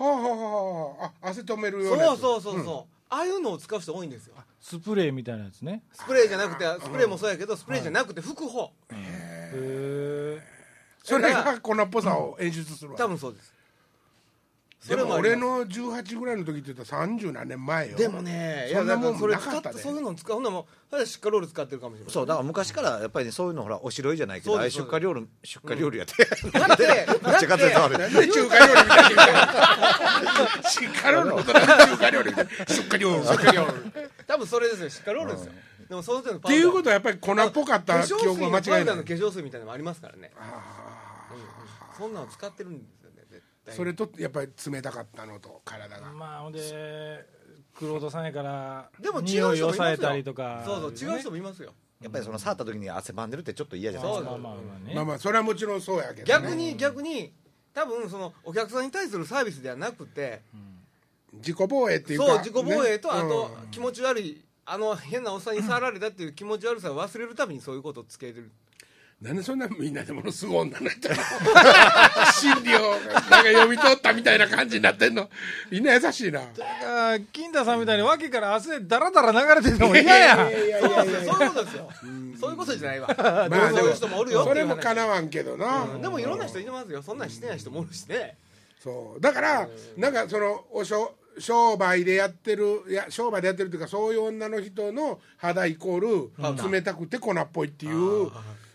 [0.00, 1.12] あはあはあはあ。
[1.22, 2.20] あ汗止めるようそうなやつ。
[2.20, 4.34] そうそうそう、ああいうのを使う人多いんですよ。
[4.60, 5.84] スプレーみたいなやつね。
[5.92, 8.72] スプレーじゃなくてスプレーもそうやけどスプレーじゃなくて拭く方。
[8.92, 10.42] へえ
[11.04, 13.53] それが粉っぽさを演出するわ多分そうです
[14.86, 17.96] それも俺の18ぐらいの時って言ったら30何年前よ。
[17.96, 19.70] でもねいそんなもんやだからそれなかったで。
[19.70, 26.24] 使ってそういうの使うほんならもうそれはシッカロール使ってるかもしれないそうだから昔からやっぱりねそういうのほらおしろいじゃないけどああいう出荷料理出荷料理やって、
[26.58, 27.96] だってどっちかというとあれ。
[27.98, 35.52] なんで中華料理みたいに言うのシッカロールの中華料理みたいな出荷料理出荷料理っ多分それですよシッカロールですよ。
[35.88, 40.32] でもその手のパていうことはやっぱり粉っぽかった記憶は間違いないの化粧水みたいなのもありますからね。
[40.36, 41.44] うんうん。
[41.96, 42.82] そんなの使ってるん
[43.68, 46.12] それとやっぱり冷たかったのと体が。
[46.12, 47.26] まあほんで
[47.74, 49.66] 黒人さんやからでも違う人もいますよ。
[49.66, 50.62] 抑えたりとか。
[50.64, 51.72] そうそう違う人もいますよ。
[52.00, 54.30] やっぱりその触った時に汗ばんでるってちょっと嫌じゃないですか。
[54.30, 54.94] そうまあまあまあね。
[54.94, 56.24] まあまあそれはもちろんそうやけどね。
[56.26, 57.32] 逆に逆に
[57.72, 60.42] 多分そのお客さんに対するサービスではなくて
[61.32, 63.18] 自己防衛っていうかそう自己防衛とね。
[63.18, 63.70] あとうん。
[63.70, 68.50] 気持ち悪いあの変なおっさんに触られたっていう気持ち悪さを忘れるためにそういうことをつけてる
[69.24, 71.14] なんでそんなみんなでものすごい女の人の
[72.38, 75.30] 心理をなんか読み取ったみたいな感じになってんの？
[75.70, 76.40] みんな優しいな。
[76.40, 80.50] だから金田さんみたいに脇から汗だらだら流れてても嫌や。
[80.50, 81.32] いやいそうやいやいや。
[81.32, 81.90] そういうことですよ。
[82.38, 83.08] そういうことじゃないわ。
[83.48, 86.02] まあそういう人もおるよそれもかなわんけどな、うん。
[86.02, 87.02] でもいろんな人いますよ。
[87.02, 88.36] そんなんしてない人もおるしね。
[88.82, 89.20] そう。
[89.22, 98.30] だからなんかそのおしょ商売でやってるいや商売でやってるっていうかそういう女の人の肌イコール冷たくて粉っぽいっていう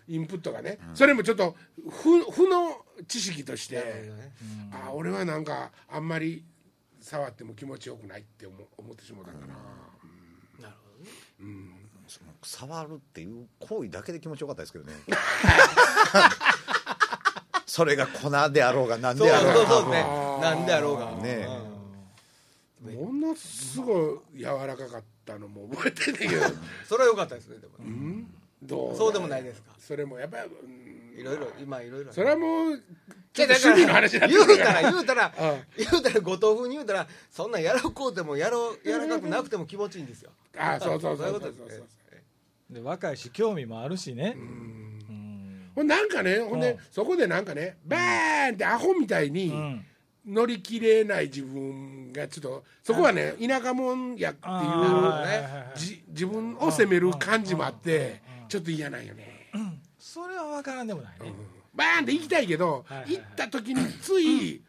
[0.10, 1.56] インプットがね、それもちょっと
[1.88, 4.12] 負負の知識として、
[4.72, 6.44] あ俺はなんかあんまり
[7.00, 10.90] 触っても気持ちよくないって思思ってしまったかな、なるほ
[11.44, 11.70] どね。
[12.42, 14.94] 触るっていう行為だけで気持ちよかったですけどね。
[17.68, 19.68] それが粉であろうが何そうであろうが。
[19.68, 20.02] そうそうね。
[20.42, 21.12] なんであろうが。
[21.12, 21.48] ね
[22.84, 22.90] え。
[22.96, 26.46] ものすごい柔らかかったのも覚えてんねんけど。
[26.88, 27.74] それは良かったですねでも
[28.62, 29.72] どうそうでもないですか。
[29.80, 30.90] それもやっぱり、うん。
[31.20, 32.82] いろいろ今いろいろそれはもう
[33.34, 35.32] ちょでっと趣味の話になって言うたらら言うたら う
[35.78, 40.32] 言うたら後藤風に言うたらそんなんやらこうてもやろう柔らかくなくても気持ちいいんですよ。
[40.58, 41.50] ああそうそうそうそうそう。
[41.50, 41.88] いうこ
[42.70, 44.38] とで若いし興味もあるしね。
[45.76, 46.80] ほんなんかねほんで、うん。
[46.90, 49.86] そこでなんかねバーンってアホみたいにうん。
[50.26, 55.80] 乗り切れない自分がちょっとそこはね田舎もんやっていうはいはいはいはい。
[55.80, 59.50] じ自分を責める感じもあってちょっと嫌なんよね。
[59.98, 61.34] それは分からんでもないね。
[61.74, 63.14] バーンって行きたいけどはいはいはい。
[63.14, 64.62] 行った時につい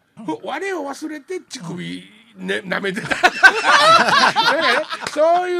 [0.42, 2.04] 我を忘れて乳首
[2.36, 3.08] ね舐めてた。
[3.08, 3.14] ね
[5.12, 5.54] そうい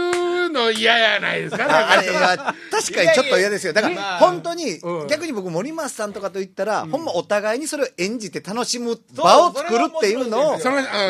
[0.47, 1.65] うの嫌やないですか。
[1.65, 3.73] あれは確かにちょっと嫌ですよ。
[3.73, 5.07] だから本当にうん。
[5.09, 10.59] 逆に僕森松さんとかと言ったら、ほんまお互いにそれを演じて楽しむ場を作るっていうのを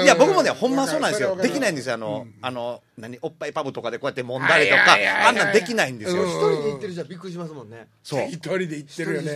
[0.02, 1.36] いや僕もねほんまそうなんですよ。
[1.36, 1.94] できないんですよ。
[1.94, 4.96] あの、あの何おっぱいパブとかでこうやって揉んだりとか
[5.26, 6.28] あんなんできないんですよ、うん。
[6.28, 7.88] 一人で行ってるじゃびっくりしますもんね。
[8.02, 8.26] そう。
[8.28, 9.30] 一人で行ってるよね。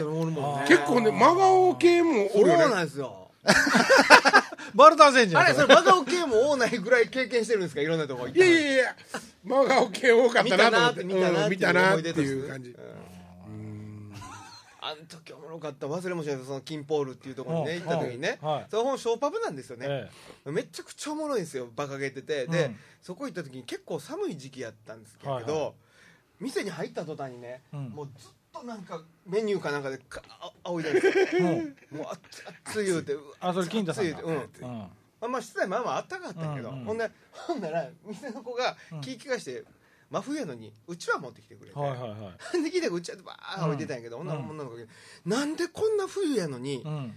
[0.68, 2.74] 結構ね真顔系もそうおるよね。
[2.74, 3.20] なんですよ
[4.74, 7.80] バルタン星人あれそれ真顔系も多ないぐらい経験してるんですか？
[7.80, 8.96] いろんなとこ行っいやいやいや。
[9.44, 11.04] 真顔系多かったなと思って。
[11.04, 12.76] 見たなってうん見たなっていう感じ。
[14.86, 18.38] あん時おもろかった忘れもしないそのキンポールっていうところにねうん行った時にね。
[18.42, 18.48] うん。
[18.48, 18.66] はい。
[18.70, 19.86] その本ショーパブなんですよね
[20.46, 20.50] え。
[20.50, 22.44] めちゃくちゃおもろいんですよ馬鹿げてて。
[22.44, 25.74] うでんそこ行った時に結構寒い時期やったんですけはいはど
[26.40, 27.88] 店に入った途端にねうん。
[27.90, 31.98] もうずっとなんかメニューかなんかでかあ仰いでるんですよえうん。
[31.98, 34.68] もう熱熱い言うてあそれ金太さんが熱い言うてうん。
[34.70, 34.86] うん。
[35.22, 39.64] あまあ室内まあまああったかかったんやけど、うんうんほんでほんなら店の子が気ぃ利かして、
[40.10, 42.06] 真冬やのにうちわ持ってきてくれて、はいはいは
[42.54, 42.62] い。
[42.62, 44.28] で聞いてうちわでバーッ置いてたんやけど、うん。
[44.28, 44.82] 女の子が
[45.24, 47.14] なんでこんな冬やのに、うん。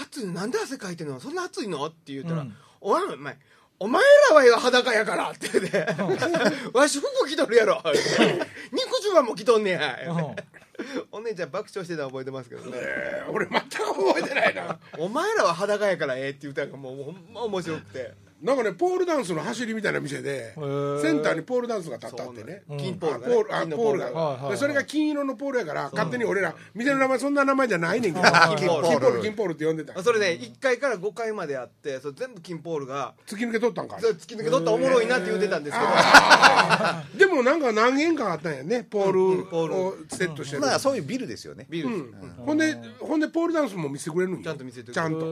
[0.00, 1.18] 暑いのなんで汗かいてんの？
[1.20, 1.84] そんな暑いの？
[1.86, 3.36] って言うたら、うんお前お前
[3.80, 5.86] お前らはよ裸やからって言うて、
[6.74, 7.82] わし服着とるやろ。
[8.72, 10.36] 肉襦袢も着とんねや、うん
[11.10, 12.70] お姉ちゃん爆笑してたの覚えてますけどね。
[12.74, 14.78] えー俺全く覚えてないな。
[14.98, 21.02] お前らは裸やからええって言うたんがもうほんま面白くてなんかねポールダンスの走りみたいな店でー。
[21.02, 22.62] センターにポールダンスが立ったってね。
[22.78, 28.26] 金ポールポールあ金のポールが、それが金色のポールやから勝手に俺ら店の名前そんな名前じゃないねんけど。
[28.26, 29.00] 金金ポール。
[29.00, 30.02] ポール金ポールって呼んでた。
[30.02, 37.26] それね1階から5階まであってそれ全部金ポールが突き抜けとったんか突き抜け取ったらおもろいなって言うてたんですけど。
[37.26, 39.18] でもなんか何軒かあったんやねポール
[39.50, 39.74] ル。
[39.74, 41.66] をセットしてる、まあそういうビルですよね。
[41.68, 42.12] ビール、うん。
[42.46, 44.94] ほんでほんでポールダンスも見せてくれるんよちゃんと見せてくれる。
[44.94, 45.26] ちゃんと、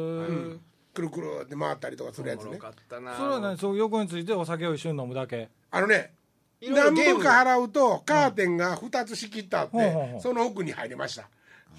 [0.96, 2.44] くるくるって回ったりとかするやつね。
[2.44, 3.14] おもろかったな。
[3.16, 5.50] それはねそう横についてお酒を一緒に飲むだけ。
[5.70, 6.14] あのね
[6.62, 11.28] 何分か払うとカーテンが2つ仕切ってあって、その奥に入れました。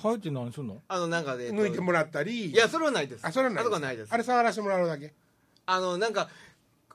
[0.03, 0.79] 入って何すんの？
[0.87, 2.51] あのなんかで、抜いてもらったり。
[2.51, 3.25] いやそれはないです。
[3.25, 4.13] あそれはないです。
[4.13, 5.11] あれ触らせてもらうだけ。
[5.65, 6.29] あのなんか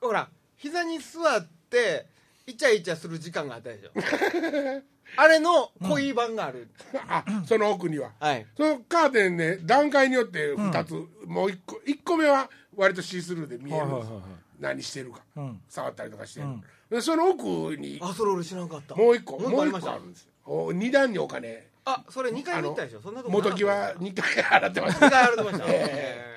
[0.00, 2.06] ほら膝に座って
[2.46, 3.90] イチャイチャする時間があったでしょ
[5.16, 6.68] あれの恋版がある、
[7.08, 8.10] あその奥には。
[8.18, 8.46] はい。
[8.56, 10.92] そのカーテンね段階によって2つ、
[11.26, 13.86] もう1個一個目は割とシースルーで見える。
[13.86, 14.22] んですよ、はいはいはいはい。
[14.60, 15.60] 何してるか、うん。
[15.68, 16.42] 触ったりとかして
[16.90, 17.98] る、その奥に。
[18.00, 18.94] あそれ俺知らんかった。
[18.94, 19.38] もう1個。
[19.38, 20.28] もう一もう一個あるんですよ。
[20.44, 21.66] お2段にお金。
[21.84, 23.00] あそれ2回見たでしょ。
[23.00, 26.31] そんなとこ元木は2回払ってまし2たました、 え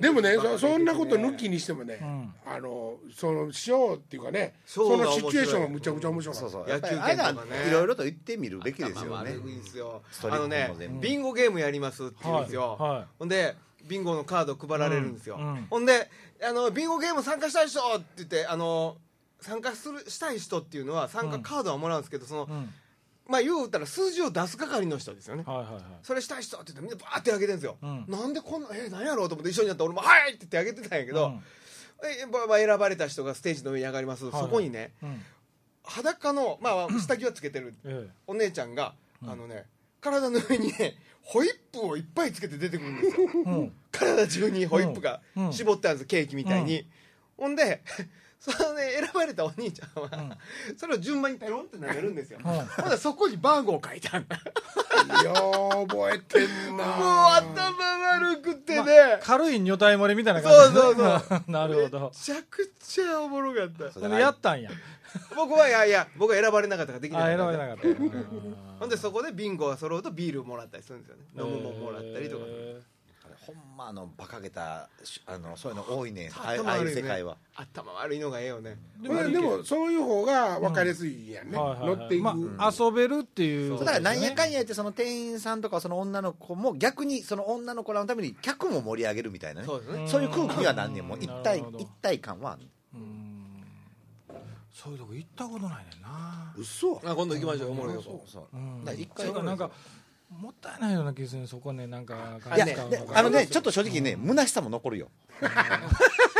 [0.00, 2.34] でもねそそんなこと抜抜きにしてもね、ん。
[2.46, 6.46] あのそのショーっていうかねそのシチュエーションがむちゃくちゃ面白かった。
[6.46, 6.70] 野球そうそう。
[6.70, 7.68] やっぱり拳とかね。
[7.68, 9.36] いろいろと言ってみるべきですよね。
[10.30, 15.38] あのねビンゴゲームやりますって言うんですよ、ほんでビンゴのカード配られるんですよ、
[15.70, 16.10] ほんで
[16.42, 18.96] あのビンゴゲーム参加したい人って言ってあの
[19.40, 22.70] 参加するしたい人っていうのは参加カードはもらうんですけどその、うん
[23.26, 25.82] まあ言うたら数字を出す係の人ですよね、はいはいはい。
[26.02, 28.04] それしたい人って言ってみんなバーってあげてるんですよ、うん。
[28.08, 31.42] なんでこんなえ何やろうと思って一緒になったら俺も「はい!」って言ってあげてたんやけど、うん。
[32.06, 35.22] えまあまあ選ばれた人がステージの上に上がります、はいそこにねうん。
[35.84, 39.66] 裸の、まあ、下着はつけてるえお姉ちゃんが、あのね
[40.00, 43.70] 体の上にねホイップをいっぱいつけて出てくるんですよ。
[43.90, 45.52] 体中にホイップがうん。
[45.52, 46.86] 絞ってあるんですケーキみたいに、
[47.36, 47.82] ほんで
[48.44, 50.36] そのね選ばれたお兄ちゃんは、
[50.76, 52.42] それを順番にペロンって投げるんですよ、ん。
[52.42, 52.52] ほ
[52.86, 62.00] んでそこに番号書いてあるいやー覚えてんなもう頭悪くてね、軽い女体漏れみたいなそう感じそうそう なるほど。
[62.00, 63.90] めちゃくちゃおもろかった。
[63.92, 64.70] それやったんや。
[65.36, 67.38] 僕はいやいや僕は選ばれなかったからできなあかった。
[67.38, 67.88] 選ばれなかった。
[67.88, 71.22] う んほんでそこでビンゴが揃うとビールもらったりするんですよね。
[71.36, 72.80] 飲むもんもらったりとか、え
[73.40, 77.36] ほんまあの馬鹿げたしあのそういうの多いねああいう世界は。
[77.56, 78.76] 頭悪いのがええよね。
[79.00, 83.76] ーまあでもそういう方が分かりやすいやんね、乗っていく、まあ遊べるっていう。
[83.76, 83.84] そう。
[83.84, 89.66] だからなんやかんや言ってその店員さんとかその女の子も逆にその女の子らのために客も盛り上げるみたいなね。
[89.66, 90.08] そうですね。
[90.08, 92.68] そういう空気にはなんねんもう一体一体感はあんねん。
[94.72, 96.52] そういうとこ行ったことないねんな。
[96.58, 97.00] 嘘。
[97.04, 97.70] あ今度行きましょう。
[97.70, 98.58] おもろいよそうそうう。
[98.58, 98.84] ん。
[98.98, 99.70] 一回なんか
[100.38, 102.66] もったいないような気するそこねなんかいや
[103.14, 105.08] あのねちょっと正直ね虚しさも残るよ。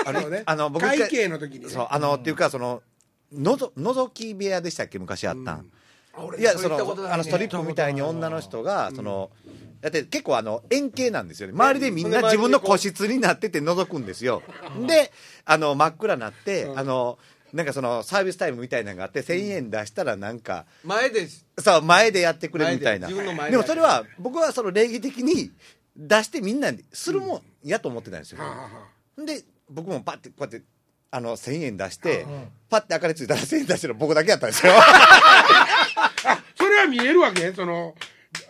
[0.07, 1.70] あの あの僕会計の時にね。
[1.70, 2.83] そうあのっていうかその
[3.33, 5.70] のぞ覗き部屋でしたっけ昔あったん、
[6.16, 6.76] 俺いやその
[7.12, 9.30] あのストリップみたいに女の人がその
[9.80, 11.54] だって結構あの円形なんですよね。
[11.54, 14.42] 周りでみんな自分の個室になってて覗くんですよ。
[14.87, 15.12] で
[15.44, 17.18] あの真っ暗になってあの
[17.54, 23.08] なんかそのサービスタイムみたいなのがあって1000円出したらなんか前でそう前でやってくれるみたいな。
[23.08, 25.50] 前でもそれは僕はその礼儀的に
[25.96, 28.38] 出してみんなにするもんやと思ってたんですよ。
[29.24, 30.62] で僕もパッてこうやって
[31.12, 32.26] あの1000円出して
[32.68, 34.72] パッて明かりついたら1000円出してるの僕だけやったんですよ。
[34.76, 37.52] あ それは見えるわけ？
[37.52, 37.94] その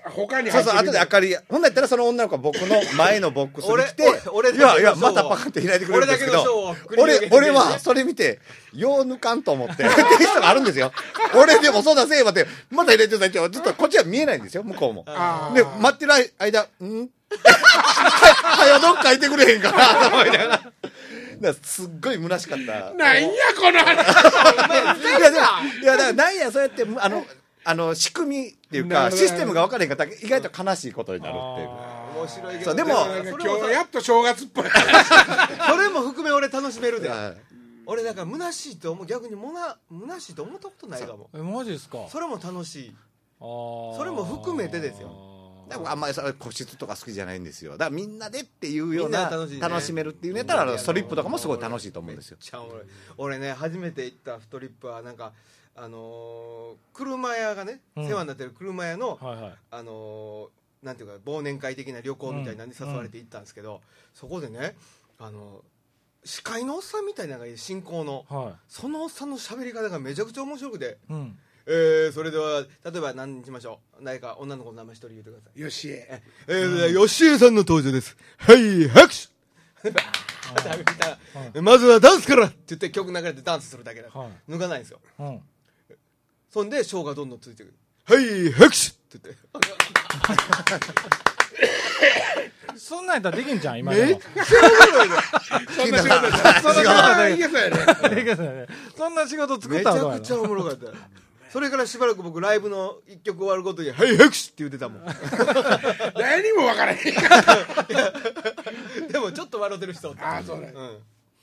[0.05, 8.41] 他にそうそう、後で明かり、ほんだったらその女の子は僕の前のボックスに来て、俺俺いやいや、またパカって開いてくれるんですけど俺俺、俺はそれ見て、
[8.73, 10.93] よう抜かんと思って、 っていう人があるんですよ。
[11.35, 15.05] 俺でもそうだせえわって、また入れてくださいって、ずっとこっちは見えないんですよ、向こうも。
[15.55, 17.09] で、待ってる間、ん？
[17.35, 19.73] はよどっかいてくれへんか？
[19.73, 20.61] な、と思いながら。
[21.63, 22.95] すっごい虚しかった。
[22.95, 27.27] なんやこの話いや、だからなんや、そうやって、あの、
[27.65, 31.69] あの、仕組みっていうか、システムが分からへんかったら、意外と悲しいことになるっていう。
[32.19, 32.65] 面白いけど。
[32.65, 32.91] そうでも
[33.41, 34.65] 今日やっと正月っぽい。
[35.69, 37.09] それも含め俺楽しめるで。
[37.09, 37.37] はい。
[37.87, 41.29] 俺だから虚しいと思う逆にもな虚しいと思ったことないかも。
[41.35, 41.99] えマジですか？
[42.11, 42.97] それも楽しい。
[43.39, 45.11] そそれも含めてですよ。
[45.69, 47.73] だからあんまりそれ個室とか好きじゃないんですよ。
[47.73, 52.39] だからみんなでっていうような楽し楽しめるっていうネタらあのストリップとかもすごい楽しいと思うんですよ。
[53.19, 55.33] 俺ね初めて行ったストリップはなんか
[55.77, 58.07] あのー車屋がね、うん。
[58.09, 59.55] 世話になってる車屋の、はいはい。
[59.71, 63.81] あのーなんていうか忘年会的な旅行みたいなのに誘われて行ったんですけど、
[64.13, 64.77] そこでね
[65.19, 65.63] あの
[66.25, 68.27] 司会のおっさんみたいなのが進行の。
[68.29, 71.39] はそのおっさんの喋り方がめちゃくちゃ面白くて、いうん。
[71.67, 74.05] えー、それでは例えば何にしましょう？
[74.05, 76.23] 誰か女の子の名前一人言ってくださいよしえ。
[76.47, 78.15] えー吉江さんの登場です。
[78.37, 79.35] はい拍手。
[81.63, 84.53] まずはダンスからって言って曲流れてダンスするだけだ、はい。
[84.53, 85.01] 抜かないんですよ。
[85.19, 85.41] うん
[86.55, 87.75] そんでショーがどんどんついてくる。
[88.05, 88.77] はい拍手！
[89.17, 89.35] って言っ
[92.73, 92.79] て。
[92.79, 94.07] そんなんやったらできんじゃん今でも。
[94.07, 95.17] めっちゃおもろいね
[95.75, 97.77] そんな仕事したそんな仕事でいけそうやね。
[98.15, 100.93] できんねそんな仕事作っめちゃたらどうやろくちゃおもろかった
[101.51, 105.03] それからしばらく僕ライブの一曲終わるごとに「はい拍手!」って言ってたもん。
[106.15, 106.99] 何も分からへん。
[109.11, 110.35] でもちょっと笑ってる人おった。
[110.35, 110.73] ああそうね。
[110.73, 110.99] うん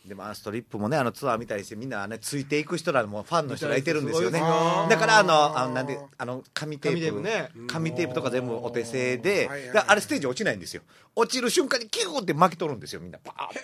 [0.06, 4.40] でもあのストリップもねあのツアー見たりしてみんなねついていく人らもファンの人がいてるんですよね。
[4.40, 7.00] だからあのあのなんであの紙テープ。
[7.00, 7.68] 紙テープね。
[7.68, 9.50] 紙テープとか全部お手製で
[9.88, 10.82] あれステージ落ちないんですよ。
[11.16, 13.20] 落ちる瞬間にキューって巻き取るんですよみんな。
[13.20, 13.60] パーって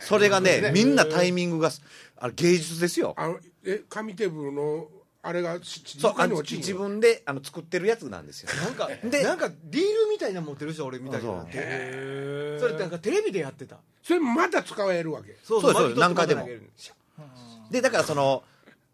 [0.00, 1.70] それがねみんなタイミングが
[2.18, 3.14] あれ芸術ですよ。
[3.16, 4.88] あのえ紙テーブルの
[5.24, 8.50] あれがしそうあの自分であの作ってるやつなんですよ。
[8.54, 11.32] なんか でなんかリールみたいなの持ってる人俺見たけど。
[11.32, 11.46] そう。
[11.50, 13.76] へそれってなんかテレビでやってた？
[14.02, 15.36] それまた使えるわけ。
[15.44, 16.48] そうそうです巻き取って何回でも。
[17.70, 18.42] でだからその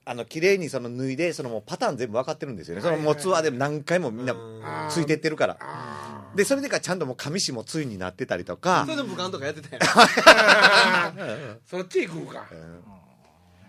[0.05, 2.83] あの綺麗にその脱いでそのもうパターン全部分かってるんですよね。
[2.83, 5.57] そのもうツアーでも何回もみんなーついてってるから。
[5.61, 8.85] あでそれでかちゃんともう紙紙もついになってたりとか。
[8.87, 11.13] それで武漢とかやってたやんあ
[11.67, 12.47] そっち行くんか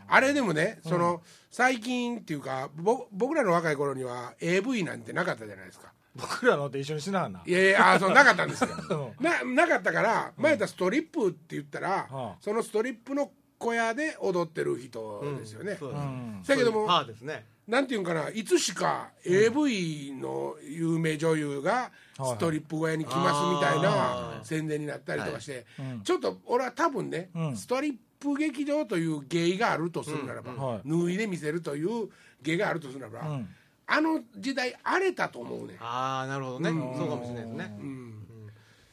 [0.09, 5.93] あれでもねその最近っていうかぼ僕らの若い頃には AV なんてなかったじゃないですか。
[6.15, 8.69] 僕らのって一緒にしながんないやいやあそうなかったんですよ。
[9.19, 16.41] うななかったから前言ったストリップって言ったら、はあそのストリップの小屋で踊ってる人ですよね、そううん。
[16.45, 17.45] だけどもパーですね。
[17.67, 26.01] なんていうんかないつしか AV の有名女優がストリップ小屋に来ますみたいあな宣伝になったりとかして、うん。
[26.01, 27.55] ちょっと俺は多分ね、うん。
[27.55, 30.57] ストリップ劇場という芸があるとするならば、うん。
[30.57, 30.81] はい。
[30.85, 32.09] 脱いで見せるという
[32.41, 33.49] 芸があるとするならば、うん。
[33.91, 36.69] あの時代荒れたと思うねああなるほどね。
[36.69, 37.77] そうかもしれないですね。
[37.81, 38.13] うん、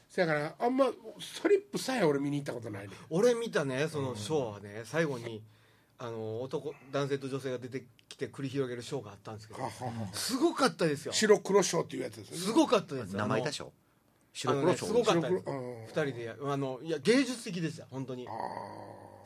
[0.09, 0.87] そやからあんま
[1.21, 4.83] ストリップさえ俺見に行ったことないね俺見たねそのショーはね。
[4.85, 5.43] 最後に
[5.99, 11.13] あの男男性と女性が出てきて繰り広げるショーがあったんですけどはははすごかったですよ。
[11.13, 12.43] 白黒ショーっていうやつですよね。
[12.43, 13.15] すごかったです。
[13.15, 13.73] 名前出しょ。
[13.75, 13.87] あ
[14.33, 15.43] 白の黒蝶ねすごかったです。
[15.43, 15.83] 白黒うん。
[15.85, 16.25] 二人で。
[16.25, 18.27] やあのいや芸術的でした本当に。
[18.27, 18.31] あ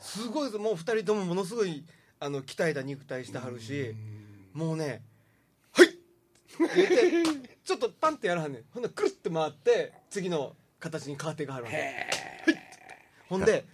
[0.01, 0.57] すごいです。
[0.57, 1.85] もう二人ともものすごい
[2.19, 3.95] あの鍛えた肉体してはるし
[4.53, 5.03] もうね
[5.71, 8.63] 「はい!」って言ってちょっとパンってやらはんねん。
[8.73, 11.77] ほんでくるって回って次の形に変わっていかはるわけ。
[11.77, 11.87] はい！
[13.29, 13.65] ほんで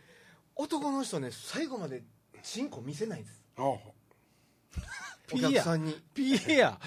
[0.55, 2.03] 男の人ね最後まで
[2.43, 3.43] チンコ見せないんです。
[3.57, 3.65] ああ。
[5.33, 5.93] お客さんに。
[6.13, 6.79] ピーや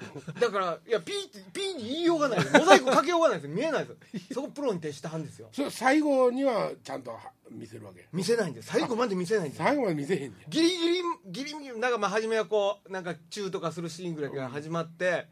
[0.40, 2.38] だからいやピーってピーに言いようがない。
[2.38, 5.48] モザイクかけようがないです見えないですそこプロに徹したはんですよ。
[5.52, 7.18] それ最後にはちゃんと
[7.50, 8.06] 見せるわけ。
[8.12, 10.32] 見せないんです最後まで見せないんです最後まで見せへんねん。
[10.48, 15.26] ギリギリギリギリなんかまあ初めはこうなんかチューとかするシーンぐらいから始まって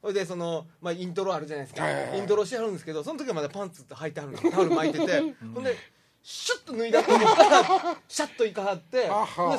[0.00, 5.20] それでその、まあ、イントロあるじゃないですか、イントロしてはるんですけどその時はまだパンツって履いてはるんですタオル巻いてて。
[5.54, 5.76] ほんで
[6.22, 7.62] シュッと脱いだと思ったら
[8.08, 9.08] シャッといかはってで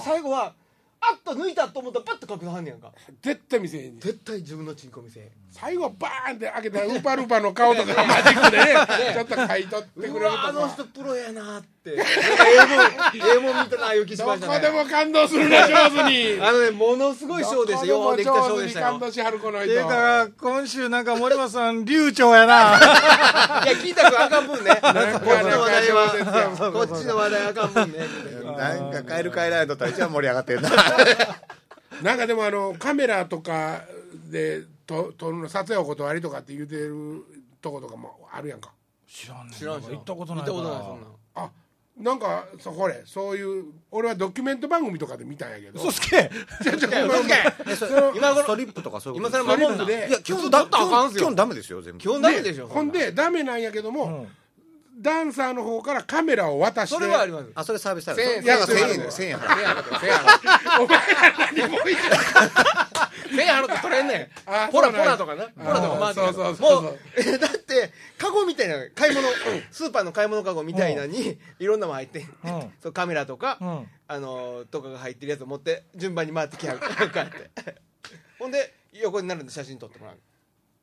[0.04, 0.54] 最後は
[1.00, 2.92] あっと抜いたと思ったらパッと隠さはんねやんか。
[3.22, 4.00] 絶対見せへんねん。
[4.00, 5.30] 絶対自分のチンコ見せへん。
[5.52, 8.66] 最後バーンって開けたらウーパールーパーの顔とかマジックでね
[9.14, 11.96] ちょっと買い取ってくれるとうわあのか人プロやなって。
[11.96, 12.12] なんか
[12.50, 14.56] ええもんええもん見たないう気しどましたね。
[14.56, 16.42] こでも感動するね上手に。
[16.42, 18.86] あのねものすごいショーでしたようできたショーでしたよ。
[18.88, 19.68] 上手に感動しはるこの人。
[19.68, 22.54] ていうか今週なんか森本さん流暢やな。
[23.64, 24.72] いや聞いたくあかん分ね。
[24.82, 24.96] こっち
[25.46, 26.72] の話題は。
[26.74, 28.00] こっちの話題あかん分ね。
[28.58, 30.70] なんか帰る帰らないとったら一番盛り上がってるな
[32.04, 33.82] なんかでもあのカメラとか
[34.30, 37.24] でと撮るの撮影お断りとかって言うてる
[37.62, 38.72] とことかもあるやんか。
[39.08, 41.46] 知らんねん知らん知らん行ったことない行ったことないそんかなん。
[41.46, 41.52] あ
[41.98, 45.80] なんかそこれそういう俺はドキュメント番組とかで見たんやけど。
[45.80, 46.30] ら嘘つけ。
[46.64, 47.76] ちょちょいや嘘つけ。
[47.76, 51.22] その今トリップとかそういう今こと更守んなストリップでいや基本だだったらあかんすよ。
[51.22, 52.00] 基本ダメですよ全部。
[52.00, 54.28] 基本ダメでしょほんでダメなんやけども、うん
[55.00, 57.46] ダンサーの方からカメラを渡してそれはあります。
[57.54, 58.18] あそれサービスある。
[58.24, 60.84] 千円いや1000千円円1000円払う。
[60.84, 61.06] お前ら
[61.56, 61.98] 何も言う
[63.36, 64.28] せやろって取れんねん。
[64.46, 65.44] あポラポラとかな。
[65.46, 69.28] ポラとか回ってそうそうそう だってカゴみたいな買い物
[69.72, 72.26] スーパーの買い物カゴみたいなのにいろんなもん入って
[72.82, 73.88] そうカメラとかうん。
[74.10, 76.80] あのとかが入ってるやつを持って順番に回ってきはる。
[76.80, 77.76] こうやって。
[78.40, 80.16] ほんで横になるんで写真撮ってもらう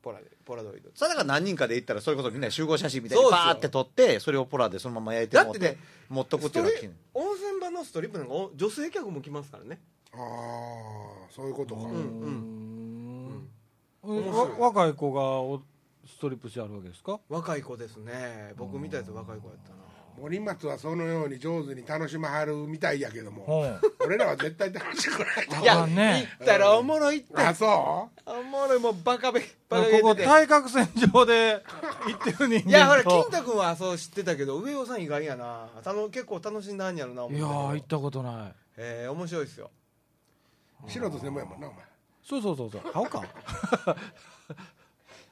[0.04, 0.90] ポラでポラドイド。
[0.94, 3.44] それだから何人かで行ったらそれこそみんな集合写真みたいにそうですよ。
[3.46, 5.78] パーって撮ってそれをポラでそのまま焼いてもだってね
[6.10, 9.80] 持っとくっていうのはストリ温泉場のストリップなんかお女性客も来ますからね。
[10.12, 10.20] ああ
[11.30, 11.96] そういうことか、うんう
[12.30, 13.48] ん。
[14.04, 14.32] うん。
[14.32, 15.62] わ若い子がお
[16.06, 17.18] ストリップしてあるわけですか？
[17.30, 18.52] 若い子ですね。
[18.56, 19.76] 僕みたいです若い子やったな
[20.20, 23.66] 森松はそのように上手に楽しまはるみたいやけども、う。
[23.66, 25.64] ん俺らは絶対楽しくないと思う。
[25.64, 26.28] いや、まあね。
[26.38, 27.36] 行ったらおもろいって。
[27.36, 31.62] あそおもろいもうバカべバカここ対角線上で
[32.06, 32.68] 行ってる人間と。
[32.68, 35.68] いやほら金太君はそう知ってたけど上尾さん意外やな。
[35.82, 38.54] たの結構楽しんだんやろな思いやー行っったことない。
[38.76, 39.70] えー、面白いですよ。
[40.86, 41.80] う素人専門やもんなお前。
[42.22, 42.82] そうそうそうそう。
[42.92, 43.24] 青か。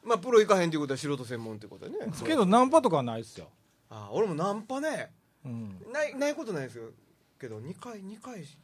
[0.05, 1.99] まあプロ行かへんっていうことは素人専門ってことやね。
[2.25, 3.49] けどナンパとかはないっすよ、
[3.95, 5.13] あ俺もナンパね
[5.45, 6.85] うん、ないないことないですよ
[7.39, 8.45] けど2回2回。
[8.45, 8.57] し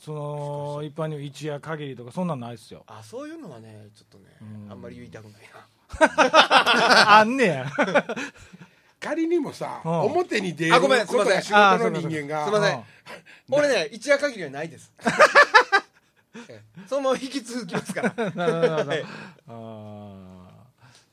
[0.00, 2.82] その一般には一夜限りとかそんなんないっすよ。
[2.88, 4.72] あそういうのはねちょっとねうん。
[4.72, 7.18] あんまり言いたくないな。
[7.20, 7.70] あんねや。
[8.98, 10.00] 仮にもさ、うん。
[10.00, 12.44] 表に出るあごめんことや仕事の人間が。
[12.46, 12.84] すいません。
[13.50, 14.92] 俺ね一夜限りはないです。
[16.48, 16.86] ええ。
[16.88, 18.30] そのまま引き続きますから。
[18.32, 18.92] なるほどなるほど。
[19.48, 19.52] あ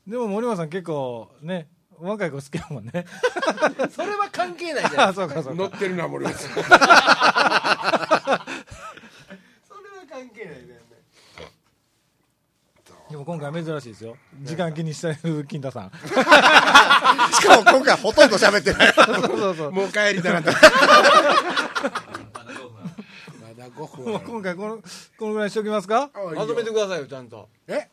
[0.08, 0.10] ー。
[0.10, 1.68] でも森松さん結構ね
[2.00, 3.04] 若い子好きやもんね。
[3.94, 5.54] それは関係ないじゃあないそうかそうか。
[5.54, 8.46] 乗ってるな森松 それは
[10.10, 10.82] 関係ないね。
[13.10, 14.16] でも今回珍しいですよ。
[14.40, 15.90] 時間気にしてる金太さん。
[16.00, 16.08] し
[17.46, 18.92] かも今回ほとんど喋ってない。
[18.94, 19.06] そう
[19.38, 20.58] そうそうもう帰りたなったま
[23.54, 24.12] だ5分。
[24.12, 24.78] もう今回この
[25.18, 26.10] このぐらいにしておきますか？
[26.34, 27.50] まとめてくださいよちゃんと。
[27.68, 27.90] え？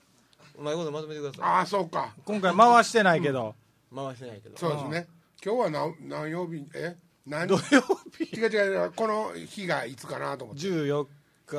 [0.57, 2.13] うまいことまとめてくださああそうか。
[2.23, 3.58] 今回回してないけど、い
[3.95, 4.57] 回してないけど。
[4.57, 5.07] そうですね。
[5.43, 6.65] 今日は何何曜日？
[6.75, 6.95] え？
[7.25, 7.47] 何？
[7.47, 7.81] 土曜
[8.17, 8.23] 日？
[8.35, 10.61] 違う違うこの日がいつかなと思って。
[10.63, 11.09] 14日。
[11.51, 11.55] え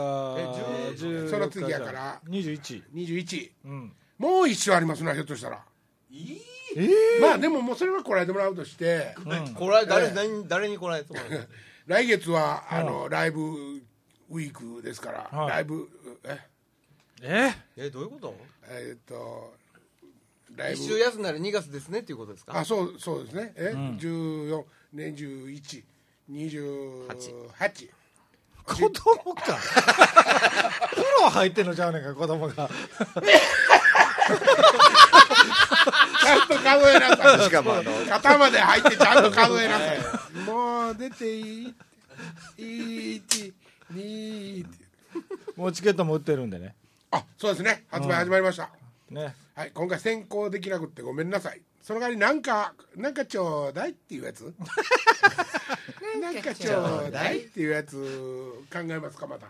[0.97, 2.20] 14その次やから。
[2.28, 3.93] 21 21うん。
[4.18, 5.64] もう一週ありますなひょっとしたら。
[6.12, 6.16] え
[6.76, 9.14] えまあでももうそれはこらえてもらうとして。
[9.26, 9.55] うん。
[9.55, 11.49] これは誰,、ええ何誰にこらえてもらう
[11.87, 13.41] 来月はあのライブ
[14.28, 15.28] ウィークですから。
[15.37, 15.49] はい。
[15.51, 15.89] ライブ
[16.24, 16.39] え？
[17.22, 17.53] え？
[17.76, 18.37] えどういうこと？
[18.68, 19.55] えーっと
[20.61, 22.59] ライ一週ブ休んだら2月ですねっていうことですか？
[22.59, 23.53] あそうそうですね。
[23.57, 23.73] え？
[23.75, 23.97] ん。
[23.99, 27.89] 14年1128
[28.65, 29.59] 子供か。
[30.91, 32.55] 風呂入ってんのちゃうねんか子供が。
[32.55, 37.41] ちゃんと数えなさい。
[37.41, 39.99] しかもあの肩まで入ってちゃんと数えなさい。
[40.47, 41.75] もう出ていい
[42.59, 43.53] 1
[43.95, 44.67] 2
[45.57, 46.75] もうチケットも売ってるんでね。
[47.11, 47.85] あそうですね。
[47.91, 48.71] 発売始まりました、
[49.11, 49.35] ね。
[49.55, 51.61] はい今回先行できなくってごめんなさい。
[51.83, 54.53] その代わりなんかなんかちょうだいっていうやつ？
[56.21, 57.97] なんかちょうだいっていうやつ
[58.73, 59.49] 考えますかまた。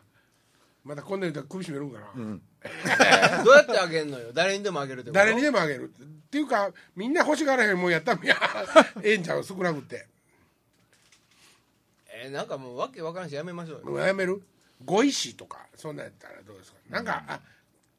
[0.85, 4.33] また今度言うと首絞めるんかな、 どうやってあげんのよ？
[4.33, 5.19] 誰にでもあげるってこと？
[5.19, 8.21] 誰にでもあげるっていうかみんな欲しがらへんもんやったら
[9.03, 9.45] ええんちゃう？
[9.45, 10.07] 少なくって。
[12.09, 13.85] えーなんかもうわけわからんしやめましょうよ。
[13.87, 14.43] もうやめる？
[14.85, 16.79] ご意志とかそんなんやったらどうですか？
[16.89, 17.41] なんかあ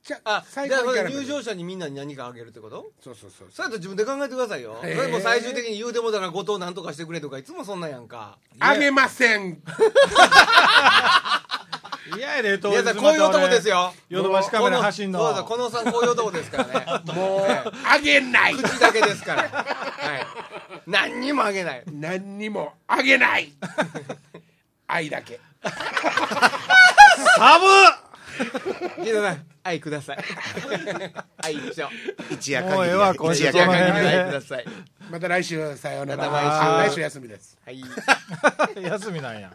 [0.04, 2.92] 最じゃあそれ高にキャラメル入場者にみんなに何かあげるってこと？
[3.04, 4.96] そうそうそうそれやったら自分で考えてくださいよ、へー。
[4.96, 8.38] それもう最終的に言うてもだから後藤なんとかしてくれとかいつもそんなんやんか。
[8.60, 9.62] あげません。
[12.18, 13.94] 嫌やで当皆さんこういう男ですよ。
[14.10, 15.20] ヨドバシカメラ走んの。
[15.20, 16.86] そうそうこのさんこういう男ですからね。
[17.14, 17.46] もう。
[17.88, 18.56] あげない。
[18.56, 19.44] 口だけですから。
[19.44, 20.28] はい。
[20.88, 21.84] 何にもあげない。
[21.92, 23.54] 何にもあげない。
[24.88, 25.40] 愛だけ。
[27.38, 27.66] サブ
[29.04, 30.18] 木戸さん愛ください。
[31.44, 31.90] 愛一緒
[32.30, 34.66] 一夜もうええ限一夜限り愛ください。
[35.10, 36.30] また来週さようなら。
[36.30, 36.92] また来週。
[36.92, 37.58] 来週休みです。
[37.66, 37.82] はい。
[38.82, 39.52] 休みなんや